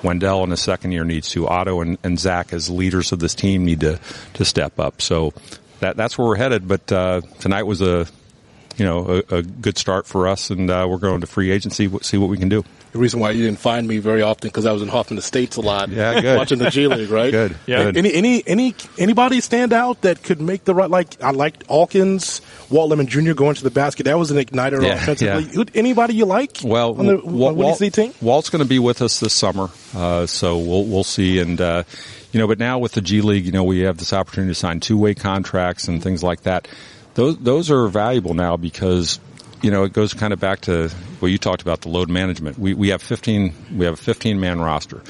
Wendell 0.04 0.44
in 0.44 0.52
his 0.52 0.62
second 0.62 0.92
year 0.92 1.04
needs 1.04 1.30
to. 1.32 1.48
Otto 1.48 1.82
and, 1.82 1.98
and 2.04 2.20
Zach 2.20 2.54
as 2.54 2.70
leaders 2.70 3.12
of 3.12 3.20
this 3.20 3.34
team 3.34 3.66
need 3.66 3.80
to, 3.80 4.00
to 4.34 4.46
step 4.46 4.80
up. 4.80 5.02
So 5.02 5.34
that, 5.80 5.96
that's 5.96 6.18
where 6.18 6.28
we're 6.28 6.36
headed. 6.36 6.68
But, 6.68 6.92
uh, 6.92 7.22
tonight 7.40 7.64
was 7.64 7.82
a, 7.82 8.06
you 8.76 8.86
know, 8.86 9.24
a, 9.30 9.38
a 9.38 9.42
good 9.42 9.78
start 9.78 10.06
for 10.06 10.28
us 10.28 10.50
and, 10.50 10.70
uh, 10.70 10.86
we're 10.90 10.98
going 10.98 11.22
to 11.22 11.28
free 11.28 11.52
agency, 11.52 11.90
see 12.02 12.18
what 12.18 12.30
we 12.30 12.38
can 12.38 12.50
do 12.50 12.64
the 12.95 13.01
reason 13.01 13.19
why 13.19 13.31
you 13.31 13.43
didn't 13.43 13.60
find 13.60 13.86
me 13.86 13.97
very 13.97 14.21
often 14.21 14.47
because 14.47 14.65
I 14.65 14.71
was 14.71 14.81
in 14.81 14.88
Hoffman 14.88 15.17
Estates 15.17 15.58
a 15.58 15.62
lot. 15.62 15.89
Yeah, 15.89 16.21
good. 16.21 16.38
Watching 16.38 16.60
the 16.60 16.69
G 16.69 16.88
League, 16.88 17.10
right? 17.10 17.29
good. 17.29 17.53
Yeah. 17.65 17.84
Good. 17.84 17.97
Any 17.97 18.13
any 18.13 18.43
any 18.47 18.75
anybody 18.97 19.41
stand 19.41 19.73
out 19.73 20.03
that 20.03 20.23
could 20.23 20.39
make 20.39 20.63
the 20.63 20.73
right? 20.73 20.89
Like 20.89 21.21
I 21.21 21.31
liked 21.31 21.67
Alkins, 21.67 22.39
Walt 22.71 22.89
Lemon 22.89 23.08
Jr. 23.08 23.34
going 23.34 23.55
to 23.55 23.63
the 23.63 23.69
basket. 23.69 24.03
That 24.03 24.17
was 24.17 24.31
an 24.31 24.38
igniter 24.38 24.81
yeah, 24.81 24.93
offensively. 24.93 25.43
Yeah. 25.51 25.65
Anybody 25.75 26.13
you 26.13 26.25
like? 26.25 26.60
Well, 26.63 26.97
on 26.97 27.05
the 27.05 27.17
Walt, 27.17 27.58
Walt, 27.58 27.79
team? 27.79 28.13
Walt's 28.21 28.49
going 28.49 28.63
to 28.63 28.69
be 28.69 28.79
with 28.79 29.01
us 29.01 29.19
this 29.19 29.34
summer, 29.34 29.69
uh, 29.93 30.25
so 30.25 30.58
we'll 30.58 30.86
we'll 30.86 31.03
see. 31.03 31.39
And 31.39 31.60
uh, 31.60 31.84
you 32.31 32.39
know, 32.39 32.47
but 32.47 32.60
now 32.60 32.79
with 32.79 32.93
the 32.93 33.01
G 33.01 33.19
League, 33.19 33.45
you 33.45 33.51
know, 33.51 33.65
we 33.65 33.81
have 33.81 33.97
this 33.97 34.13
opportunity 34.13 34.51
to 34.51 34.55
sign 34.55 34.79
two 34.79 34.97
way 34.97 35.13
contracts 35.13 35.89
and 35.89 36.01
things 36.01 36.23
like 36.23 36.43
that. 36.43 36.69
Those 37.15 37.38
those 37.39 37.69
are 37.69 37.89
valuable 37.89 38.36
now 38.36 38.55
because 38.55 39.19
you 39.65 39.71
know, 39.71 39.84
it 39.84 39.93
goes 39.93 40.13
kind 40.13 40.31
of 40.31 40.39
back 40.39 40.62
to 40.62 40.91
you 41.30 41.38
talked 41.38 41.62
about 41.62 41.82
the 41.82 41.90
load 41.90 42.10
management. 42.10 42.58
We 42.58 42.74
we 42.74 42.90
have 42.90 43.02
15 43.02 43.78
we 43.78 43.86
have 43.86 43.96
a 43.96 43.98
15 43.98 44.40
man 44.40 44.60
roster. 44.60 45.02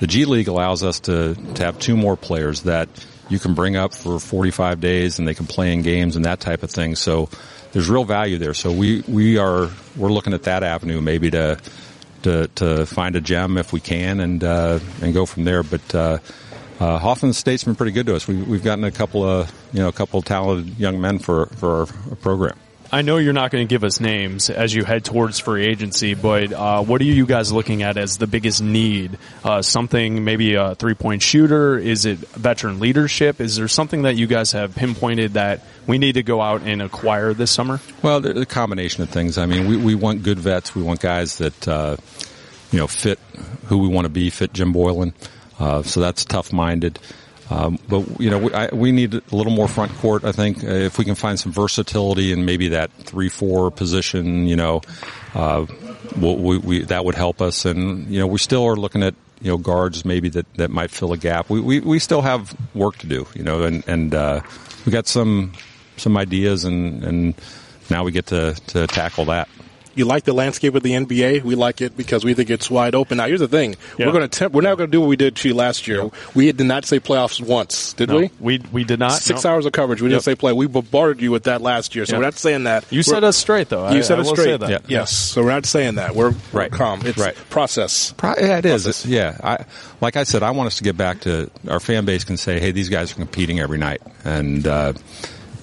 The 0.00 0.06
G 0.06 0.24
League 0.24 0.48
allows 0.48 0.82
us 0.82 1.00
to 1.00 1.34
to 1.54 1.64
have 1.64 1.78
two 1.78 1.96
more 1.96 2.16
players 2.16 2.62
that 2.62 2.88
you 3.28 3.38
can 3.38 3.54
bring 3.54 3.76
up 3.76 3.94
for 3.94 4.18
45 4.18 4.80
days 4.80 5.18
and 5.18 5.26
they 5.26 5.34
can 5.34 5.46
play 5.46 5.72
in 5.72 5.82
games 5.82 6.16
and 6.16 6.24
that 6.24 6.40
type 6.40 6.62
of 6.62 6.70
thing. 6.70 6.94
So 6.94 7.28
there's 7.72 7.88
real 7.88 8.04
value 8.04 8.38
there. 8.38 8.54
So 8.54 8.72
we 8.72 9.02
we 9.08 9.38
are 9.38 9.70
we're 9.96 10.12
looking 10.12 10.34
at 10.34 10.44
that 10.44 10.62
avenue 10.62 11.00
maybe 11.00 11.30
to 11.30 11.58
to 12.22 12.48
to 12.56 12.86
find 12.86 13.16
a 13.16 13.20
gem 13.20 13.56
if 13.56 13.72
we 13.72 13.80
can 13.80 14.20
and 14.20 14.42
uh, 14.42 14.80
and 15.00 15.14
go 15.14 15.26
from 15.26 15.44
there. 15.44 15.62
But 15.62 15.94
uh, 15.94 16.18
uh, 16.80 16.98
Hoffman 16.98 17.30
Estates 17.30 17.64
been 17.64 17.76
pretty 17.76 17.92
good 17.92 18.06
to 18.06 18.16
us. 18.16 18.26
We, 18.26 18.42
we've 18.42 18.64
gotten 18.64 18.84
a 18.84 18.90
couple 18.90 19.22
of 19.24 19.52
you 19.72 19.80
know 19.80 19.88
a 19.88 19.92
couple 19.92 20.18
of 20.18 20.24
talented 20.24 20.78
young 20.78 21.00
men 21.00 21.18
for 21.18 21.46
for 21.46 21.86
our 22.10 22.16
program. 22.16 22.58
I 22.94 23.02
know 23.02 23.16
you're 23.16 23.32
not 23.32 23.50
going 23.50 23.66
to 23.66 23.68
give 23.68 23.82
us 23.82 23.98
names 23.98 24.50
as 24.50 24.72
you 24.72 24.84
head 24.84 25.04
towards 25.04 25.40
free 25.40 25.66
agency, 25.66 26.14
but 26.14 26.52
uh, 26.52 26.80
what 26.80 27.00
are 27.00 27.04
you 27.04 27.26
guys 27.26 27.50
looking 27.50 27.82
at 27.82 27.96
as 27.96 28.18
the 28.18 28.28
biggest 28.28 28.62
need? 28.62 29.18
Uh, 29.42 29.62
something 29.62 30.22
maybe 30.22 30.54
a 30.54 30.76
three 30.76 30.94
point 30.94 31.20
shooter? 31.20 31.76
Is 31.76 32.06
it 32.06 32.18
veteran 32.18 32.78
leadership? 32.78 33.40
Is 33.40 33.56
there 33.56 33.66
something 33.66 34.02
that 34.02 34.14
you 34.14 34.28
guys 34.28 34.52
have 34.52 34.76
pinpointed 34.76 35.32
that 35.32 35.62
we 35.88 35.98
need 35.98 36.12
to 36.12 36.22
go 36.22 36.40
out 36.40 36.62
and 36.62 36.80
acquire 36.80 37.34
this 37.34 37.50
summer? 37.50 37.80
Well, 38.00 38.24
a 38.24 38.46
combination 38.46 39.02
of 39.02 39.10
things. 39.10 39.38
I 39.38 39.46
mean, 39.46 39.66
we, 39.66 39.76
we 39.76 39.96
want 39.96 40.22
good 40.22 40.38
vets. 40.38 40.76
We 40.76 40.84
want 40.84 41.00
guys 41.00 41.38
that 41.38 41.66
uh, 41.66 41.96
you 42.70 42.78
know 42.78 42.86
fit 42.86 43.18
who 43.64 43.78
we 43.78 43.88
want 43.88 44.04
to 44.04 44.08
be, 44.08 44.30
fit 44.30 44.52
Jim 44.52 44.72
Boylen. 44.72 45.14
Uh, 45.58 45.82
so 45.82 45.98
that's 45.98 46.24
tough 46.24 46.52
minded. 46.52 47.00
Um, 47.50 47.78
but 47.88 48.20
you 48.20 48.30
know, 48.30 48.38
we, 48.38 48.52
I, 48.54 48.68
we, 48.72 48.90
need 48.90 49.14
a 49.14 49.22
little 49.30 49.52
more 49.52 49.68
front 49.68 49.92
court. 49.96 50.24
I 50.24 50.32
think 50.32 50.64
uh, 50.64 50.68
if 50.68 50.98
we 50.98 51.04
can 51.04 51.14
find 51.14 51.38
some 51.38 51.52
versatility 51.52 52.32
in 52.32 52.44
maybe 52.44 52.68
that 52.68 52.90
three-four 52.92 53.70
position, 53.70 54.46
you 54.46 54.56
know, 54.56 54.80
uh, 55.34 55.66
we, 56.16 56.58
we, 56.58 56.78
that 56.84 57.04
would 57.04 57.14
help 57.14 57.42
us. 57.42 57.66
And 57.66 58.06
you 58.08 58.18
know, 58.18 58.26
we 58.26 58.38
still 58.38 58.64
are 58.64 58.76
looking 58.76 59.02
at 59.02 59.14
you 59.42 59.50
know 59.50 59.58
guards 59.58 60.04
maybe 60.04 60.30
that, 60.30 60.52
that 60.54 60.70
might 60.70 60.90
fill 60.90 61.12
a 61.12 61.18
gap. 61.18 61.50
We, 61.50 61.60
we, 61.60 61.80
we 61.80 61.98
still 61.98 62.22
have 62.22 62.56
work 62.74 62.96
to 62.98 63.06
do, 63.06 63.26
you 63.34 63.42
know, 63.42 63.64
and 63.64 63.84
and 63.86 64.14
uh, 64.14 64.40
we 64.86 64.92
got 64.92 65.06
some 65.06 65.52
some 65.98 66.16
ideas, 66.16 66.64
and 66.64 67.04
and 67.04 67.34
now 67.90 68.04
we 68.04 68.12
get 68.12 68.26
to 68.26 68.54
to 68.68 68.86
tackle 68.86 69.26
that 69.26 69.48
you 69.96 70.04
like 70.04 70.24
the 70.24 70.32
landscape 70.32 70.74
of 70.74 70.82
the 70.82 70.92
NBA. 70.92 71.42
We 71.42 71.54
like 71.54 71.80
it 71.80 71.96
because 71.96 72.24
we 72.24 72.34
think 72.34 72.50
it's 72.50 72.70
wide 72.70 72.94
open. 72.94 73.18
Now, 73.18 73.26
here's 73.26 73.40
the 73.40 73.48
thing: 73.48 73.76
yeah. 73.98 74.06
we're 74.06 74.12
going 74.12 74.28
to 74.28 74.38
temp- 74.38 74.52
we're 74.52 74.62
not 74.62 74.76
going 74.76 74.90
to 74.90 74.92
do 74.92 75.00
what 75.00 75.08
we 75.08 75.16
did 75.16 75.36
to 75.36 75.48
you 75.48 75.54
last 75.54 75.86
year. 75.86 76.10
We 76.34 76.50
did 76.52 76.66
not 76.66 76.84
say 76.84 77.00
playoffs 77.00 77.40
once, 77.40 77.92
did 77.94 78.08
no, 78.08 78.16
we? 78.16 78.30
We 78.40 78.58
we 78.72 78.84
did 78.84 78.98
not. 78.98 79.12
Six 79.12 79.44
no. 79.44 79.50
hours 79.50 79.66
of 79.66 79.72
coverage. 79.72 80.00
We 80.00 80.08
yep. 80.08 80.16
didn't 80.16 80.24
say 80.24 80.34
play. 80.34 80.52
We 80.52 80.66
bombarded 80.66 81.22
you 81.22 81.30
with 81.30 81.44
that 81.44 81.60
last 81.60 81.94
year, 81.94 82.06
so 82.06 82.14
yep. 82.14 82.20
we're 82.20 82.26
not 82.26 82.34
saying 82.34 82.64
that. 82.64 82.90
You 82.90 83.02
said 83.02 83.24
us 83.24 83.36
straight, 83.36 83.68
though. 83.68 83.90
You 83.90 83.98
I, 83.98 84.02
said 84.02 84.18
I 84.18 84.22
us 84.22 84.30
straight. 84.30 84.60
Yeah. 84.60 84.78
Yes. 84.86 85.12
So 85.12 85.42
we're 85.42 85.50
not 85.50 85.66
saying 85.66 85.96
that. 85.96 86.14
We're, 86.14 86.30
right. 86.52 86.70
We're 86.70 86.76
calm. 86.76 87.02
It's 87.04 87.18
right. 87.18 87.34
process. 87.50 88.12
Pro- 88.12 88.34
yeah, 88.38 88.58
it 88.58 88.66
is. 88.66 88.84
Process. 88.84 89.06
Yeah. 89.06 89.38
I, 89.42 89.64
like 90.00 90.16
I 90.16 90.24
said, 90.24 90.42
I 90.42 90.50
want 90.52 90.68
us 90.68 90.76
to 90.78 90.84
get 90.84 90.96
back 90.96 91.20
to 91.20 91.50
our 91.68 91.80
fan 91.80 92.04
base 92.04 92.24
can 92.24 92.36
say, 92.36 92.60
"Hey, 92.60 92.70
these 92.70 92.88
guys 92.88 93.12
are 93.12 93.16
competing 93.16 93.60
every 93.60 93.78
night," 93.78 94.02
and 94.24 94.66
uh, 94.66 94.92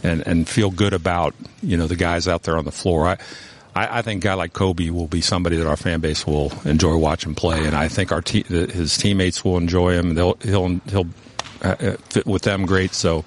and 0.03 0.25
and 0.25 0.47
feel 0.47 0.71
good 0.71 0.93
about 0.93 1.35
you 1.61 1.77
know 1.77 1.87
the 1.87 1.95
guys 1.95 2.27
out 2.27 2.43
there 2.43 2.57
on 2.57 2.65
the 2.65 2.71
floor. 2.71 3.07
I 3.07 3.17
I, 3.75 3.99
I, 3.99 4.01
think 4.01 4.23
a 4.23 4.27
guy 4.27 4.33
like 4.33 4.53
Coby 4.53 4.89
will 4.89 5.07
be 5.07 5.21
somebody 5.21 5.57
that 5.57 5.67
our 5.67 5.77
fan 5.77 6.01
base 6.01 6.27
will 6.27 6.51
enjoy 6.65 6.95
watching 6.97 7.35
play, 7.35 7.65
and 7.65 7.75
I 7.75 7.87
think 7.87 8.11
our 8.11 8.21
te- 8.21 8.43
his 8.43 8.97
teammates 8.97 9.45
will 9.45 9.57
enjoy 9.57 9.93
him. 9.93 10.15
They'll 10.15 10.35
he'll 10.41 10.79
he'll 10.89 11.07
uh, 11.63 11.75
uh, 11.79 11.95
fit 12.09 12.25
with 12.25 12.41
them 12.41 12.65
great. 12.65 12.93
So, 12.93 13.23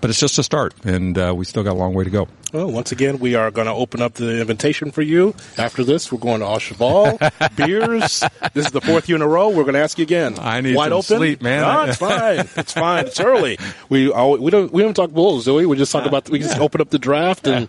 but 0.00 0.10
it's 0.10 0.20
just 0.20 0.38
a 0.38 0.42
start, 0.42 0.74
and 0.84 1.18
uh, 1.18 1.34
we 1.36 1.44
still 1.44 1.62
got 1.62 1.72
a 1.72 1.78
long 1.78 1.94
way 1.94 2.04
to 2.04 2.10
go. 2.10 2.28
Well, 2.52 2.70
once 2.70 2.92
again, 2.92 3.18
we 3.18 3.34
are 3.34 3.50
going 3.50 3.66
to 3.66 3.74
open 3.74 4.00
up 4.00 4.14
the 4.14 4.40
invitation 4.40 4.90
for 4.90 5.02
you. 5.02 5.34
After 5.58 5.84
this, 5.84 6.10
we're 6.10 6.18
going 6.18 6.40
to 6.40 6.58
Cheval, 6.58 7.18
beers. 7.56 8.24
This 8.54 8.66
is 8.66 8.72
the 8.72 8.80
fourth 8.80 9.06
year 9.08 9.16
in 9.16 9.22
a 9.22 9.28
row. 9.28 9.48
We're 9.50 9.64
going 9.64 9.74
to 9.74 9.80
ask 9.80 9.98
you 9.98 10.04
again. 10.04 10.38
I 10.38 10.62
need 10.62 10.74
Wide 10.74 10.92
open? 10.92 11.18
sleep, 11.18 11.42
man. 11.42 11.62
No, 11.62 11.82
it's 11.82 11.98
fine. 11.98 12.48
It's 12.56 12.72
fine. 12.72 13.06
It's 13.06 13.20
early. 13.20 13.58
We 13.90 14.08
we 14.08 14.50
don't 14.50 14.72
we 14.72 14.82
don't 14.82 14.94
talk 14.94 15.10
Bulls, 15.10 15.44
do 15.44 15.54
we? 15.56 15.66
We 15.66 15.76
just 15.76 15.92
talk 15.92 16.06
about 16.06 16.30
we 16.30 16.38
just 16.38 16.58
open 16.58 16.80
up 16.80 16.88
the 16.88 16.98
draft 16.98 17.46
and 17.46 17.68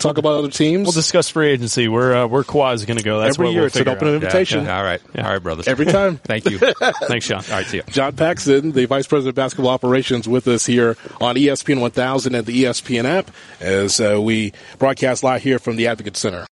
talk 0.00 0.18
about 0.18 0.34
other 0.34 0.50
teams. 0.50 0.84
We'll 0.84 0.92
discuss 0.92 1.28
free 1.28 1.50
agency. 1.50 1.88
Where 1.88 2.14
uh, 2.14 2.26
is 2.26 2.84
going 2.84 2.98
to 2.98 3.04
go. 3.04 3.20
That's 3.20 3.38
every 3.38 3.50
year. 3.50 3.60
We'll 3.60 3.66
it's 3.66 3.76
an 3.76 3.88
open 3.88 4.08
out. 4.08 4.14
invitation. 4.14 4.60
Yeah, 4.60 4.66
yeah. 4.66 4.78
All 4.78 4.84
right, 4.84 5.00
yeah. 5.14 5.26
all 5.26 5.32
right, 5.32 5.42
brothers. 5.42 5.68
Every 5.68 5.86
time. 5.98 6.16
Thank 6.18 6.48
you. 6.50 6.58
Thanks, 6.58 7.26
Sean. 7.26 7.38
All 7.38 7.56
right, 7.56 7.66
see 7.66 7.78
you. 7.78 7.82
John 7.88 8.14
Paxson, 8.14 8.72
the 8.72 8.86
vice 8.86 9.06
president 9.06 9.30
of 9.30 9.34
basketball 9.36 9.70
operations, 9.70 10.28
with 10.28 10.46
us 10.48 10.66
here 10.66 10.96
on 11.20 11.36
ESPN 11.36 11.80
1000 11.80 12.34
and 12.34 12.46
the 12.46 12.64
ESPN 12.64 13.04
app 13.04 13.30
as 13.60 14.00
uh, 14.00 14.20
we 14.20 14.52
broadcast 14.78 15.22
live 15.22 15.42
here 15.42 15.58
from 15.58 15.76
the 15.76 15.86
Advocate 15.86 16.16
Center. 16.16 16.46